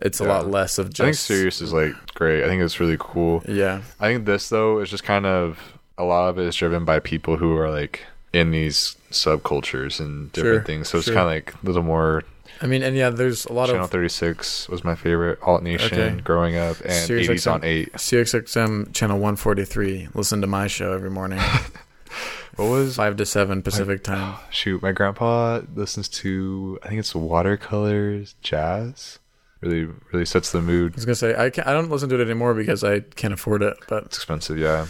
[0.00, 2.44] it's a lot less of just I think Sirius is like great.
[2.44, 3.42] I think it's really cool.
[3.48, 5.58] Yeah, I think this though is just kind of
[5.98, 10.30] a lot of it is driven by people who are like in these subcultures and
[10.32, 10.88] different Sure, things.
[10.88, 11.14] So it's sure.
[11.14, 12.22] kind of like a little more.
[12.62, 15.62] I mean, and yeah, there's a lot of Channel of 36 was my favorite alt
[15.62, 16.20] nation Okay.
[16.20, 17.52] growing up, and Sirius 80s XM.
[17.54, 17.92] on 8.
[17.94, 20.08] CXXM channel 143.
[20.14, 21.38] Listen to my show every morning,
[22.56, 24.36] What was five to seven Pacific time.
[24.50, 24.82] shoot?
[24.82, 29.19] My grandpa listens to I think it's watercolors jazz.
[29.60, 30.92] Really, really sets the mood.
[30.92, 33.34] I was gonna say I can I don't listen to it anymore because I can't
[33.34, 33.76] afford it.
[33.88, 34.86] But It's expensive, yeah.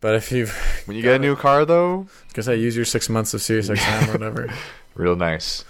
[0.00, 0.54] but if you've
[0.86, 3.68] When you get a new car though, because I use your six months of Sirius
[3.68, 4.48] XM or whatever.
[4.94, 5.64] real nice.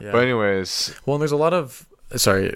[0.00, 0.12] Yeah.
[0.12, 1.86] But anyways, well, and there's a lot of
[2.16, 2.54] sorry,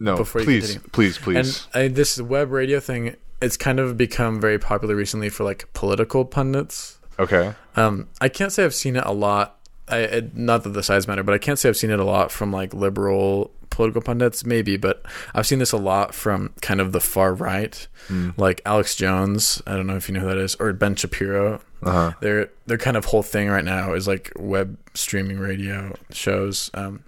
[0.00, 0.90] no, Before you please, continue.
[0.92, 1.66] please, please.
[1.74, 3.16] and I, this web radio thing.
[3.40, 6.98] It's kind of become very popular recently for like political pundits.
[7.20, 7.54] okay.
[7.76, 9.57] Um, I can't say I've seen it a lot.
[9.90, 12.30] I not that the size matter, but I can't say I've seen it a lot
[12.30, 14.76] from like liberal political pundits, maybe.
[14.76, 15.02] But
[15.34, 18.32] I've seen this a lot from kind of the far right, Mm.
[18.38, 19.60] like Alex Jones.
[19.66, 21.60] I don't know if you know who that is, or Ben Shapiro.
[21.82, 22.12] Uh huh.
[22.20, 27.04] Their their kind of whole thing right now is like web streaming radio shows, um,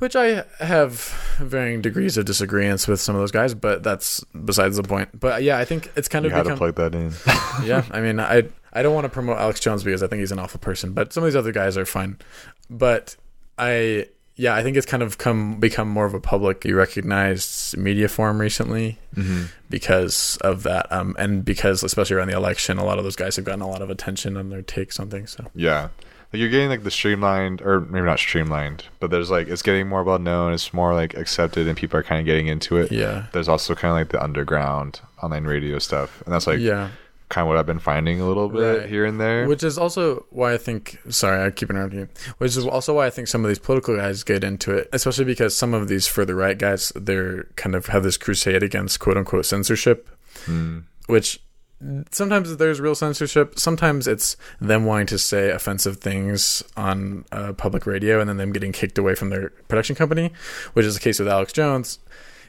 [0.00, 0.92] which I have
[1.40, 5.18] varying degrees of disagreements with some of those guys, but that's besides the point.
[5.18, 7.14] But yeah, I think it's kind You of had to plug that in.
[7.66, 8.42] yeah, I mean, I
[8.76, 11.12] I don't want to promote Alex Jones because I think he's an awful person, but
[11.12, 12.18] some of these other guys are fine.
[12.68, 13.16] But
[13.58, 14.08] I
[14.38, 18.38] yeah, I think it's kind of come become more of a publicly recognized media form
[18.38, 23.04] recently hmm because of that, um, and because especially around the election, a lot of
[23.04, 25.32] those guys have gotten a lot of attention on their takes on things.
[25.32, 25.88] So Yeah.
[26.32, 29.88] Like you're getting like the streamlined, or maybe not streamlined, but there's like it's getting
[29.88, 30.52] more well known.
[30.52, 32.90] It's more like accepted, and people are kind of getting into it.
[32.92, 36.90] yeah, There's also kind of like the underground online radio stuff, and that's like yeah.
[37.28, 38.88] Kind of what I've been finding a little bit Right.
[38.88, 39.46] here and there.
[39.48, 40.98] Which is also why I think.
[41.08, 42.08] Sorry, I keep interrupting you.
[42.38, 45.24] Which is also why I think some of these political guys get into it, especially
[45.24, 49.16] because some of these further right guys, they're kind of have this crusade against quote
[49.16, 50.08] unquote censorship,
[50.46, 50.84] Mm.
[51.06, 51.40] which
[52.10, 53.58] sometimes there's real censorship.
[53.58, 58.52] Sometimes it's them wanting to say offensive things on uh, public radio and then them
[58.52, 60.32] getting kicked away from their production company,
[60.72, 61.98] which is the case with Alex Jones.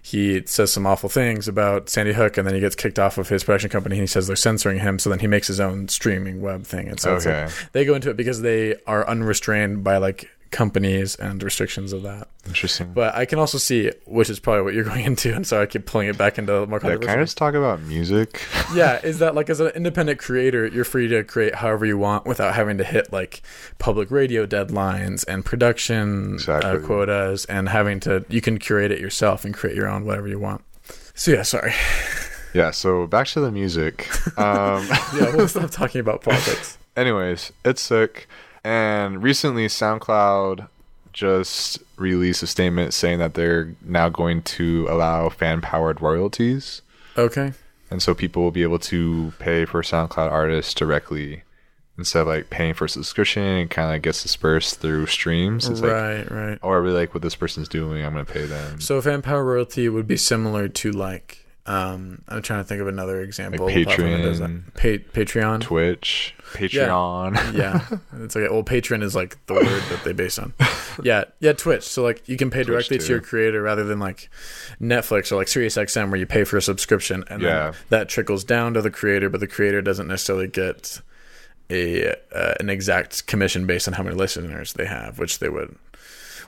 [0.01, 3.29] He says some awful things about Sandy Hook, and then he gets kicked off of
[3.29, 3.95] his production company.
[3.95, 6.87] And he says they're censoring him, so then he makes his own streaming web thing.
[6.87, 11.15] And so it's like, they go into it because they are unrestrained by like companies
[11.15, 12.27] and restrictions of that.
[12.45, 12.91] interesting.
[12.93, 15.65] But I can also see, which is probably what you're going into, and so I
[15.65, 18.41] keep pulling it back into more yeah, kind of just talk about music.
[18.73, 22.25] yeah, is that like as an independent creator, you're free to create however you want
[22.25, 23.41] without having to hit like
[23.79, 26.69] public radio deadlines and production Exactly.
[26.71, 30.27] uh, quotas and having to you can curate it yourself and create your own whatever
[30.27, 30.63] you want.
[31.13, 31.73] So yeah, sorry.
[32.53, 32.71] yeah.
[32.71, 34.07] So back to the music.
[34.37, 36.77] Um, Yeah, we'll stop talking about politics.
[36.95, 38.27] anyways, it's sick.
[38.67, 40.67] And recently, SoundCloud
[41.13, 46.81] just released a statement saying that they're now going to allow fan powered royalties.
[47.17, 47.53] Okay.
[47.89, 51.43] And so people will be able to pay for SoundCloud artists directly
[51.97, 55.69] instead of like paying for a subscription and kind of like gets dispersed through streams.
[55.69, 56.59] It's like, right, right.
[56.61, 58.03] oh, I really like what this person's doing.
[58.03, 58.81] I'm going to pay them.
[58.81, 62.87] So fan power royalty would be similar to like um I'm trying to think of
[62.87, 63.65] another example.
[63.67, 64.73] Like of a platform that does Patreon.
[64.73, 65.61] Pa- Patreon.
[65.61, 67.53] Twitch, Patreon.
[67.57, 67.85] yeah,
[68.23, 70.53] it's like well, Patreon is like the word that they base on.
[71.03, 71.83] Yeah, yeah, Twitch.
[71.83, 74.29] So like you can pay directly to your creator rather than like
[74.81, 77.73] Netflix or like SiriusXM where you pay for a subscription and Yeah.
[77.89, 81.01] that trickles down to the creator, but the creator doesn't necessarily get
[81.69, 85.75] a uh, an exact commission based on how many listeners they have, which they would.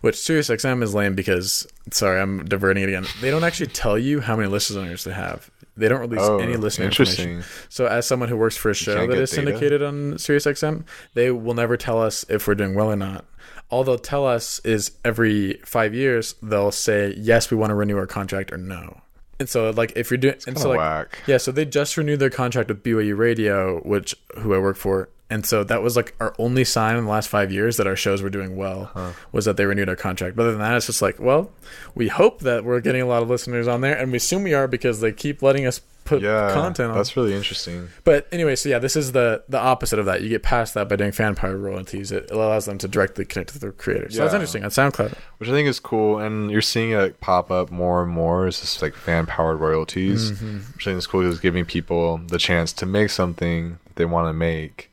[0.02, 3.06] Which SiriusXM is lame because sorry, I'm diverting it again.
[3.22, 5.50] They don't actually tell you how many listeners they have.
[5.76, 7.30] They don't release oh, any listener information.
[7.30, 7.66] interesting.
[7.70, 9.42] So, as someone who works for a show that is data?
[9.42, 10.84] syndicated on SiriusXM,
[11.14, 13.26] they will never tell us if we're doing well or not.
[13.70, 17.98] All they'll tell us is every five years they'll say yes, we want to renew
[17.98, 19.02] our contract or no.
[19.40, 21.20] And so, like, if you're doing, and Kind so like, whack.
[21.28, 25.10] yeah, so they just renewed their contract with BYU Radio, which who I work for,
[25.30, 27.96] and so that was like our only sign in the last five years that our
[27.96, 28.92] shows were doing well
[29.32, 30.36] was that they renewed our contract.
[30.36, 31.52] But other than that, it's just like, well,
[31.96, 34.54] we hope that we're getting a lot of listeners on there, and we assume we
[34.54, 36.96] are because they keep letting us put yeah, content on.
[36.98, 37.88] that's really interesting.
[38.04, 40.24] But anyway, so yeah, this is the the opposite of that.
[40.24, 42.12] You get past that by doing fan power royalties.
[42.12, 44.16] It allows them to directly connect to their creators.
[44.16, 45.14] So that's interesting on SoundCloud.
[45.38, 48.48] which I think is cool, and you're seeing it pop up more and more.
[48.48, 50.58] Is this like fan powered royalties, Mm-hmm.
[50.74, 51.22] which I think is cool.
[51.22, 54.90] Is giving people the chance to make something they want to make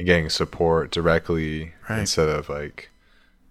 [0.00, 2.00] and getting support directly Right.
[2.00, 2.90] instead of like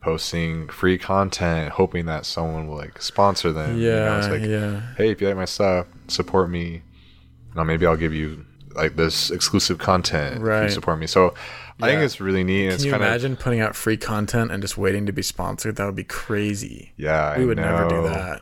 [0.01, 3.77] posting free content, hoping that someone will like sponsor them.
[3.77, 3.95] you know?
[3.95, 6.81] Yeah, it's like, yeah, hey, if you like my stuff, support me.
[7.55, 11.07] Now maybe I'll give you like this exclusive content if you support me.
[11.07, 11.33] So
[11.81, 12.65] I think it's really neat.
[12.65, 15.21] Can it's you kind of imagine putting out free content and just waiting to be
[15.21, 15.75] sponsored?
[15.77, 16.93] That would be crazy.
[16.97, 17.37] yeah.
[17.37, 18.41] we I would never do that.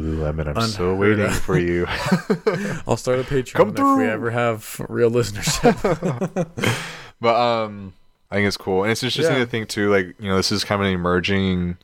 [0.00, 1.34] Lululemon, I'm still waiting of.
[1.36, 1.86] for you.
[2.86, 5.74] I'll start a Patreon Come if we ever have real listenership.
[7.20, 7.92] but um,
[8.30, 9.44] I think it's cool, and it's interesting Yeah.
[9.44, 9.90] to think too.
[9.90, 11.76] Like you know, this is kind of an emerging.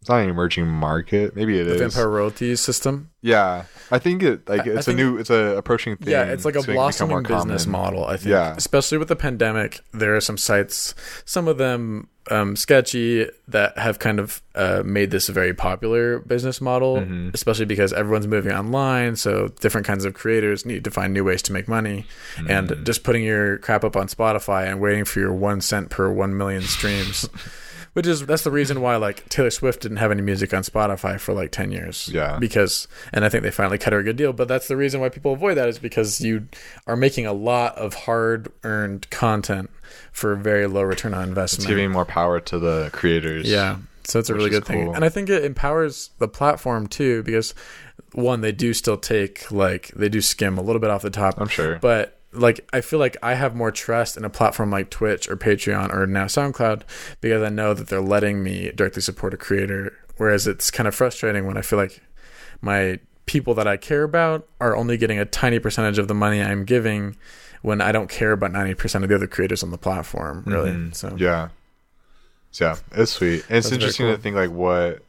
[0.00, 1.34] It's not an emerging market.
[1.34, 1.80] Maybe it the is.
[1.80, 3.10] fan powered royalties system.
[3.22, 6.12] Yeah, I think it like I- it's a new, it's a approaching thing.
[6.12, 7.80] Yeah, it's like a it blossoming business common.
[7.80, 8.04] model.
[8.06, 8.54] I think, Yeah.
[8.56, 13.98] especially with the pandemic, there are some sites, some of them um, sketchy, that have
[13.98, 16.96] kind of uh, made this a very popular business model.
[16.96, 17.34] Mhm.
[17.34, 21.42] Especially because everyone's moving online, so different kinds of creators need to find new ways
[21.42, 22.06] to make money.
[22.36, 22.50] Mm.
[22.50, 26.10] And just putting your crap up on Spotify and waiting for your one cent per
[26.10, 27.28] one million streams.
[27.96, 31.18] Which is that's the reason why like Taylor Swift didn't have any music on Spotify
[31.18, 32.10] for like ten years.
[32.12, 32.38] Yeah.
[32.38, 34.34] Because and I think they finally cut her a good deal.
[34.34, 36.46] But that's the reason why people avoid that is because you
[36.86, 39.70] are making a lot of hard earned content
[40.12, 41.64] for very low return on investment.
[41.64, 43.50] It's giving more power to the creators.
[43.50, 43.78] Yeah.
[44.04, 44.94] So it's a really good thing.
[44.94, 47.54] And I think it empowers the platform too, because
[48.12, 51.40] one, they do still take like they do skim a little bit off the top.
[51.40, 51.78] I'm sure.
[51.78, 55.36] But like I feel like I have more trust in a platform like Twitch or
[55.36, 56.82] Patreon or now SoundCloud
[57.20, 59.96] because I know that they're letting me directly support a creator.
[60.16, 62.00] Whereas it's kind of frustrating when I feel like
[62.60, 66.40] my people that I care about are only getting a tiny percentage of the money
[66.40, 67.16] I'm giving
[67.62, 70.70] when I don't care about 90% of the other creators on the platform, really.
[70.70, 70.94] Mhm.
[70.94, 71.48] So yeah,
[72.52, 73.44] yeah, it's sweet.
[73.48, 74.16] And it's interesting cool.
[74.16, 75.02] to think like what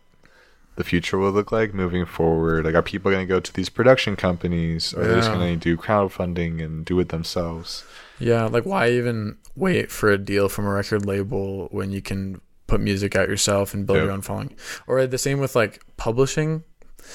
[0.78, 2.64] the future will look like moving forward.
[2.66, 5.60] Like, are people going to go to these production companies, or are they just going
[5.60, 7.84] to do crowdfunding and do it themselves?
[8.20, 12.42] Yeah, like why even wait for a deal from a record label when you can
[12.68, 14.04] put music out yourself and build Yeah.
[14.06, 14.56] your own following?
[14.88, 16.64] Or the same with like publishing.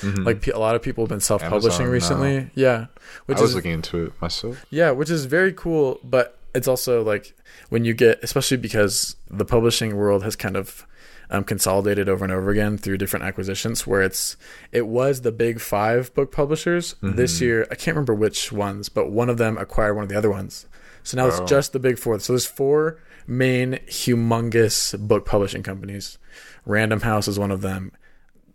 [0.01, 0.25] Mhm.
[0.25, 2.51] Like a lot of people have been self-publishing Amazon recently.
[2.55, 2.87] Yeah,
[3.27, 4.65] which I was is looking into it myself.
[4.71, 7.35] yeah, which is very cool, but it's also like
[7.69, 10.87] when you get especially because the publishing world has kind of
[11.33, 14.37] um, consolidated over and over again through different acquisitions where it's
[14.71, 17.41] it was the big five book publishers this Mhm.
[17.41, 20.31] year i can't remember which ones but one of them acquired one of the other
[20.31, 20.67] ones
[21.03, 21.29] so now Oh.
[21.29, 26.19] it's just the big four so there's four main humongous book publishing companies
[26.67, 27.93] random house is one of them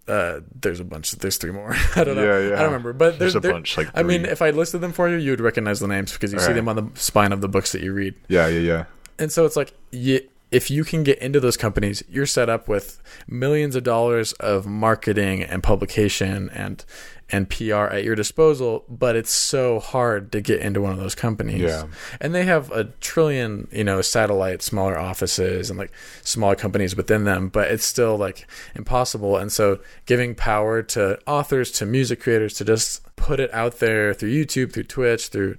[0.08, 3.20] uh, there's a bunch there's three more i don't know Yeah, i don't remember but
[3.20, 3.76] There's there's, a there- bunch.
[3.78, 6.32] Like, I mean, if I listed them for you, you would recognize the names because
[6.32, 6.54] you see Right.
[6.56, 8.14] them on the spine of the books that you read.
[8.30, 8.84] yeah, yeah, yeah.
[9.20, 12.68] And so it's like, you, if you can get into those companies, you're set up
[12.68, 16.86] with millions of dollars of marketing and publication and
[17.30, 18.86] and PR at your disposal.
[18.88, 21.62] But it's so hard to get into one of those companies.
[21.62, 21.88] Yeah.
[22.22, 25.92] and they have a trillion, you know, satellite, smaller offices and like
[26.24, 27.50] smaller companies within them.
[27.50, 29.36] But it's still like impossible.
[29.36, 34.14] And so giving power to authors, to music creators, to just put it out there
[34.14, 35.58] through YouTube, through Twitch, through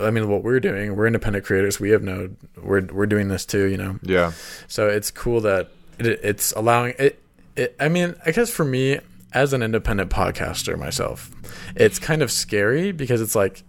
[0.00, 1.80] I mean, what we're doing, we're independent creators.
[1.80, 2.30] We have no,
[2.62, 3.98] we're we're doing this too, you know.
[4.02, 4.32] Yeah.
[4.68, 7.20] So it's cool that it, it's allowing it,
[7.56, 7.76] it.
[7.80, 9.00] I mean, I guess for me
[9.32, 11.30] as an independent podcaster myself,
[11.74, 13.62] it's kind of scary because it's like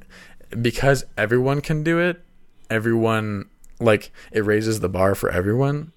[0.61, 2.21] because everyone can do it,
[2.69, 3.45] everyone
[3.79, 5.91] like it raises the bar for everyone.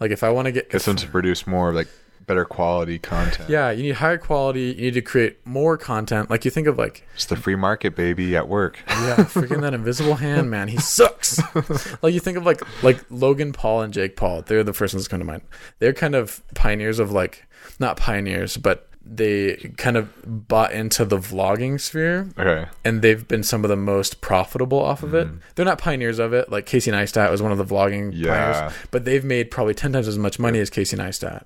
[0.00, 1.88] Like if I want to get Gets them to produce more like
[2.26, 3.48] better quality content.
[3.48, 4.74] yeah, you need higher quality.
[4.76, 6.30] You need to create more content.
[6.30, 8.78] Like you think of like It's the free market, baby, at work.
[8.88, 10.68] Yeah, freaking that invisible hand, man.
[10.68, 11.40] He sucks.
[12.02, 14.42] like you think of like like Logan Paul and Jake Paul.
[14.42, 15.42] They're the first ones that come to mind.
[15.78, 17.46] They're kind of pioneers of like
[17.78, 22.70] not pioneers, but they kind of bought into the vlogging sphere Okay.
[22.84, 25.26] and they've been some of the most profitable off of it.
[25.26, 25.38] Mm-hmm.
[25.56, 26.52] They're not pioneers of it.
[26.52, 28.52] Like Casey Neistat was one of the vlogging Yeah.
[28.52, 31.42] pioneers, but they've made probably 10 times as much money as Casey Neistat.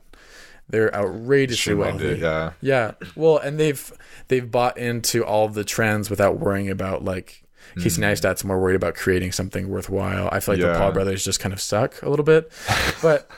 [0.69, 2.19] They're outrageously wealthy.
[2.21, 2.53] yeah.
[2.61, 2.93] Yeah.
[3.15, 3.93] Well, and they've
[4.29, 7.45] they've bought into all the trends without worrying about like
[7.81, 10.29] Casey Neistat's more worried about creating something worthwhile.
[10.33, 10.79] I feel like the Hmm.
[10.79, 12.51] Paul brothers just kind of suck a little bit.
[13.03, 13.29] but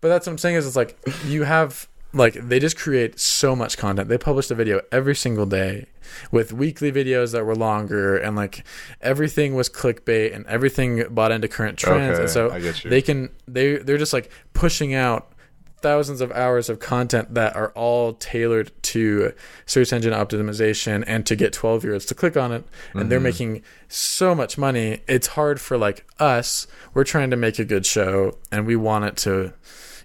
[0.00, 3.56] but that's what I'm saying is it's like you have like they just create so
[3.56, 4.08] much content.
[4.08, 5.86] They published a video every single day
[6.30, 8.64] with weekly videos that were longer and like
[9.00, 12.14] everything was clickbait and everything bought into current trends.
[12.14, 12.90] Okay, and so I get you.
[12.90, 15.31] they can they they're just like pushing out
[15.82, 19.32] thousands of hours of content that are all tailored to
[19.66, 22.64] search engine optimization and to get 12 year olds to click on it
[22.94, 23.24] and they're mm-hmm.
[23.24, 26.66] making so much money it's hard for like us.
[26.94, 29.52] We're trying to make a good show and we want it to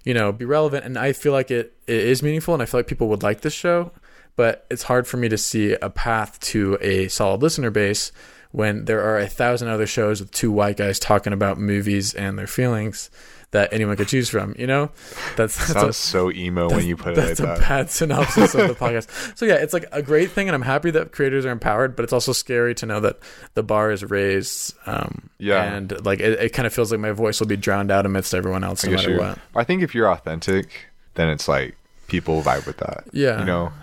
[0.07, 2.79] you know be relevant and i feel like it, it is meaningful and i feel
[2.79, 3.91] like people would like this show
[4.37, 8.13] but it's hard for me to see a path to a solid listener base
[8.51, 12.39] when there are a thousand other shows with two white guys talking about movies and
[12.39, 13.09] their feelings
[13.51, 14.53] that anyone could choose from.
[14.57, 14.91] You know,
[15.35, 17.59] that's that's Sounds a, so emo when you put it like that's a that.
[17.59, 19.37] bad synopsis of the podcast.
[19.37, 21.95] So yeah, it's like a great thing, and I'm happy that creators are empowered.
[21.95, 23.19] But it's also scary to know that
[23.53, 24.73] the bar is raised.
[24.85, 25.63] Um, Yeah.
[25.63, 28.33] and like it, it kind of feels like my voice will be drowned out amidst
[28.35, 29.39] everyone else, no matter what.
[29.55, 31.75] I think if you're authentic, then it's like
[32.07, 33.05] people vibe with that.
[33.13, 33.39] Yeah.
[33.39, 33.73] You know,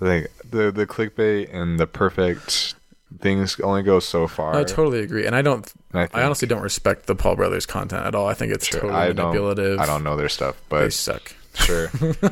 [0.00, 2.74] like the the clickbait and the perfect
[3.20, 4.54] things only go so far.
[4.54, 5.66] I totally agree, and I don't.
[5.94, 8.28] I, I honestly don't respect the Paul Brothers content at all.
[8.28, 9.28] I think it's Sure, totally I don't.
[9.28, 9.80] manipulative.
[9.80, 11.34] I don't know their stuff, but They suck.
[11.54, 11.88] sure.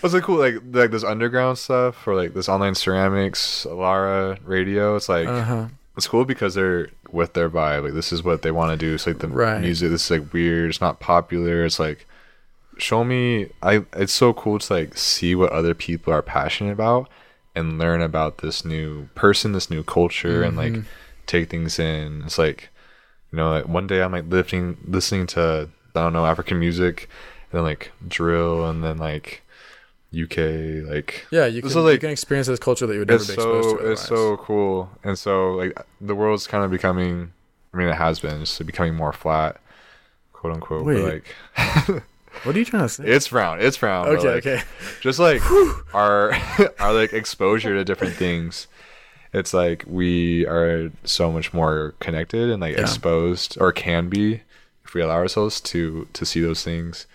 [0.00, 0.38] What's it cool?
[0.38, 4.96] Like like this underground stuff or like this online ceramics, Alara radio.
[4.96, 5.66] It's like Uh huh.
[5.96, 7.82] it's cool because they're with their vibe.
[7.84, 8.94] Like this is what they want to do.
[8.94, 9.60] It's like the Right.
[9.60, 9.90] music.
[9.90, 10.70] This is like weird.
[10.70, 11.64] It's not popular.
[11.64, 12.06] It's like
[12.78, 13.48] show me.
[13.62, 13.84] I.
[13.94, 17.08] It's so cool to like see what other people are passionate about
[17.56, 20.76] and learn about this new person, this new culture, and like
[21.26, 22.22] take things in.
[22.24, 22.68] It's like
[23.32, 27.08] you know, like one day I'm like lifting, listening to I don't know African music,
[27.50, 29.42] and then like drill, and then like
[30.12, 33.08] UK like Yeah, you can, is like- you can experience this culture that you would
[33.08, 33.90] never it's be exposed so to.
[33.92, 34.30] it's otherwise.
[34.30, 37.30] so cool and so like the world's kind of becoming
[37.72, 39.60] i mean it has been just becoming more flat
[40.32, 41.22] quote unquote Wait.
[41.54, 42.02] but like
[42.44, 43.04] What are you trying to say?
[43.04, 44.62] it's round it's round okay, like, okay.
[45.00, 45.42] just like
[45.94, 46.32] our
[46.80, 48.66] our like exposure to different things
[49.32, 52.82] it's like we are so much more connected and like Yeah.
[52.82, 54.42] exposed or can be
[54.84, 57.06] if we allow ourselves to to see those things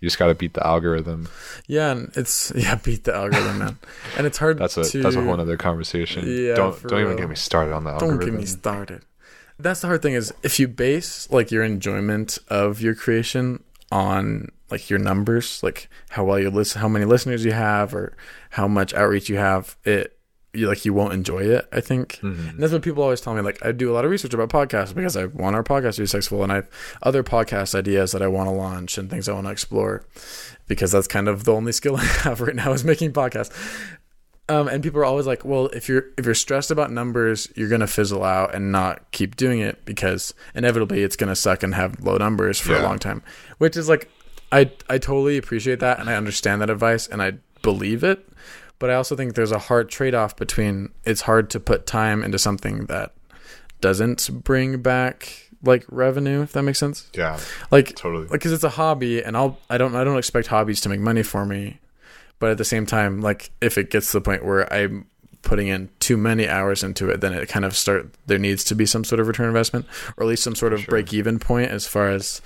[0.00, 1.28] you just got to beat the algorithm
[1.66, 3.78] Yeah, and it's yeah, beat the algorithm, man.
[4.16, 4.58] And it's hard.
[4.58, 7.72] that's a to, that's a whole other conversation Yeah, don't don't even get me started
[7.74, 8.18] on the algorithm.
[8.18, 9.02] Don't algorithm get me started.
[9.58, 13.62] That's the hard thing is if you base like your enjoyment of your creation
[13.92, 18.16] on like your numbers, like how well you listen, how many listeners you have, or
[18.50, 20.16] how much outreach you have, it
[20.52, 21.68] you like you won't enjoy it.
[21.72, 22.48] I think, Mm-hmm.
[22.50, 23.40] and that's what people always tell me.
[23.40, 26.02] Like I do a lot of research about podcasts because I want our podcast to
[26.02, 26.68] be successful, and I have
[27.02, 30.04] other podcast ideas that I want to launch and things I want to explore
[30.66, 33.52] because that's kind of the only skill I have right now is making podcasts.
[34.48, 37.68] Um, and people are always like, "Well, if you're if you're stressed about numbers, you're
[37.68, 42.00] gonna fizzle out and not keep doing it because inevitably it's gonna suck and have
[42.00, 43.22] low numbers for a long time."
[43.58, 44.10] Which is like,
[44.50, 48.26] I I totally appreciate that and I understand that advice and I believe it,
[48.80, 52.24] but I also think there's a hard trade off between it's hard to put time
[52.24, 53.12] into something that
[53.80, 57.08] doesn't bring back like revenue, if that makes sense.
[57.14, 57.38] yeah
[57.70, 60.80] Like totally like because it's a hobby and i'll i don't i don't expect hobbies
[60.80, 61.78] to make money for me
[62.38, 65.06] but at the same time like if it gets to the point where i'm
[65.42, 68.74] putting in too many hours into it then it kind of start there needs to
[68.74, 69.86] be some sort of return investment
[70.16, 70.90] or at least some sort of Sure.
[70.90, 72.40] break even point as far as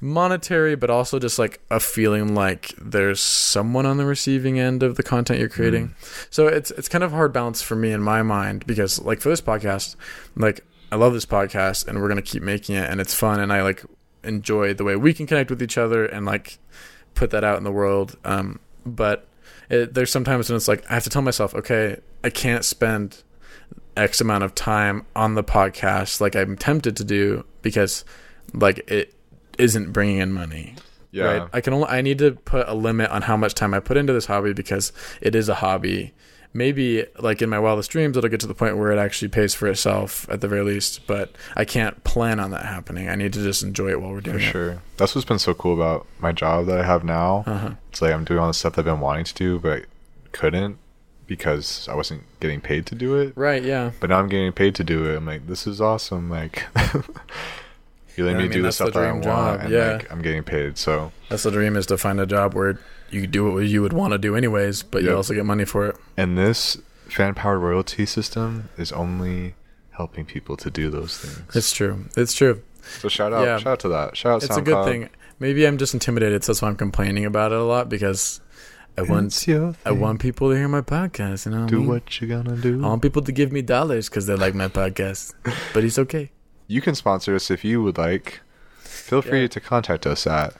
[0.00, 4.96] monetary but also just like a feeling like there's someone on the receiving end of
[4.96, 5.94] the content you're creating.
[6.30, 9.28] So it's it's kind of hard balance for me in my mind because like for
[9.28, 9.96] this podcast
[10.36, 13.52] like i love this podcast and we're gonna keep making it and it's fun and
[13.52, 13.84] i like
[14.24, 16.58] enjoy the way we can connect with each other and like
[17.14, 18.16] put that out in the world.
[18.24, 19.26] Um but
[19.72, 23.22] it, there's sometimes when it's like i have to tell myself okay i can't spend
[23.96, 28.04] x amount of time on the podcast like i'm tempted to do because
[28.54, 29.14] like it
[29.58, 30.74] isn't bringing in money.
[31.10, 31.24] Yeah.
[31.24, 31.48] Right?
[31.52, 33.96] I can only i need to put a limit on how much time i put
[33.96, 36.14] into this hobby because it is a hobby
[36.54, 39.54] maybe like in my wildest dreams it'll get to the point where it actually pays
[39.54, 43.32] for itself at the very least but i can't plan on that happening i need
[43.32, 44.82] to just enjoy it while we're doing For it sure.
[44.98, 47.42] That's what's been so cool about my job that I have now.
[47.46, 49.84] uh-huh It's like I'm doing all the stuff that I've been wanting to do, but
[50.32, 50.78] couldn't
[51.26, 53.32] because I wasn't getting paid to do it.
[53.34, 55.16] right yeah But now I'm getting paid to do it.
[55.16, 56.28] I'm like, this is awesome.
[56.28, 56.64] Like,
[58.16, 59.60] you let Yeah, I me mean, do the that's the stuff that I want, job,
[59.62, 59.92] and yeah.
[59.94, 60.76] like, I'm getting paid.
[60.78, 62.78] So, that's the dream is to find a job where
[63.12, 65.88] you do what you would want to do anyways but you also get money for
[65.88, 69.54] it and this fan powered royalty system is only
[69.92, 71.56] helping people to do those things.
[71.56, 72.62] it's true it's true
[73.00, 73.58] so shout out, yeah.
[73.58, 74.16] shout out to that.
[74.16, 74.40] Shout out.
[74.40, 74.52] To that.
[74.52, 75.08] It's a good thing
[75.38, 78.40] maybe i'm just intimidated so that's why i'm complaining about it a lot because
[78.98, 79.46] i want
[79.84, 81.88] i want people to hear my podcast you know what I do mean?
[81.88, 82.84] what you gonna do.
[82.84, 85.34] I want people to give me dollars because they like my podcast,
[85.74, 86.30] but it's okay.
[86.66, 88.40] you can sponsor us if you would like.
[88.80, 89.48] Feel free Yeah.
[89.48, 90.54] to contact us at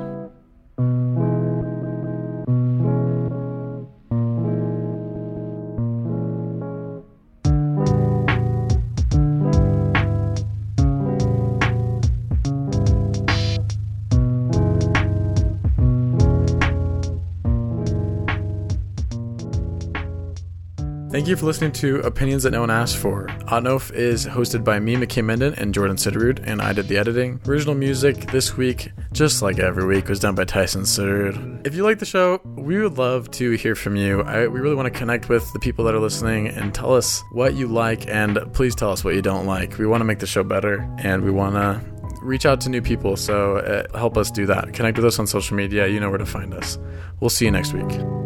[21.26, 23.26] Thank you for listening to Opinions That No One Asked For.
[23.47, 27.41] Otnof is hosted by me, McKay Menden, and Jordan Sitterud, and I did the editing.
[27.47, 31.65] Original music this week, just like every week, was done by Tyson Sitterud.
[31.65, 34.21] If you like the show, we would love to hear from you.
[34.21, 37.23] I, we really want to connect with the people that are listening and tell us
[37.32, 39.80] what you like, and please tell us what you don't like.
[39.80, 41.84] We want to make the show better, and we want to
[42.21, 44.73] reach out to new people, so uh, help us do that.
[44.73, 45.88] Connect with us on social media.
[45.88, 46.78] You know where to find us.
[47.19, 48.24] We'll see you next week.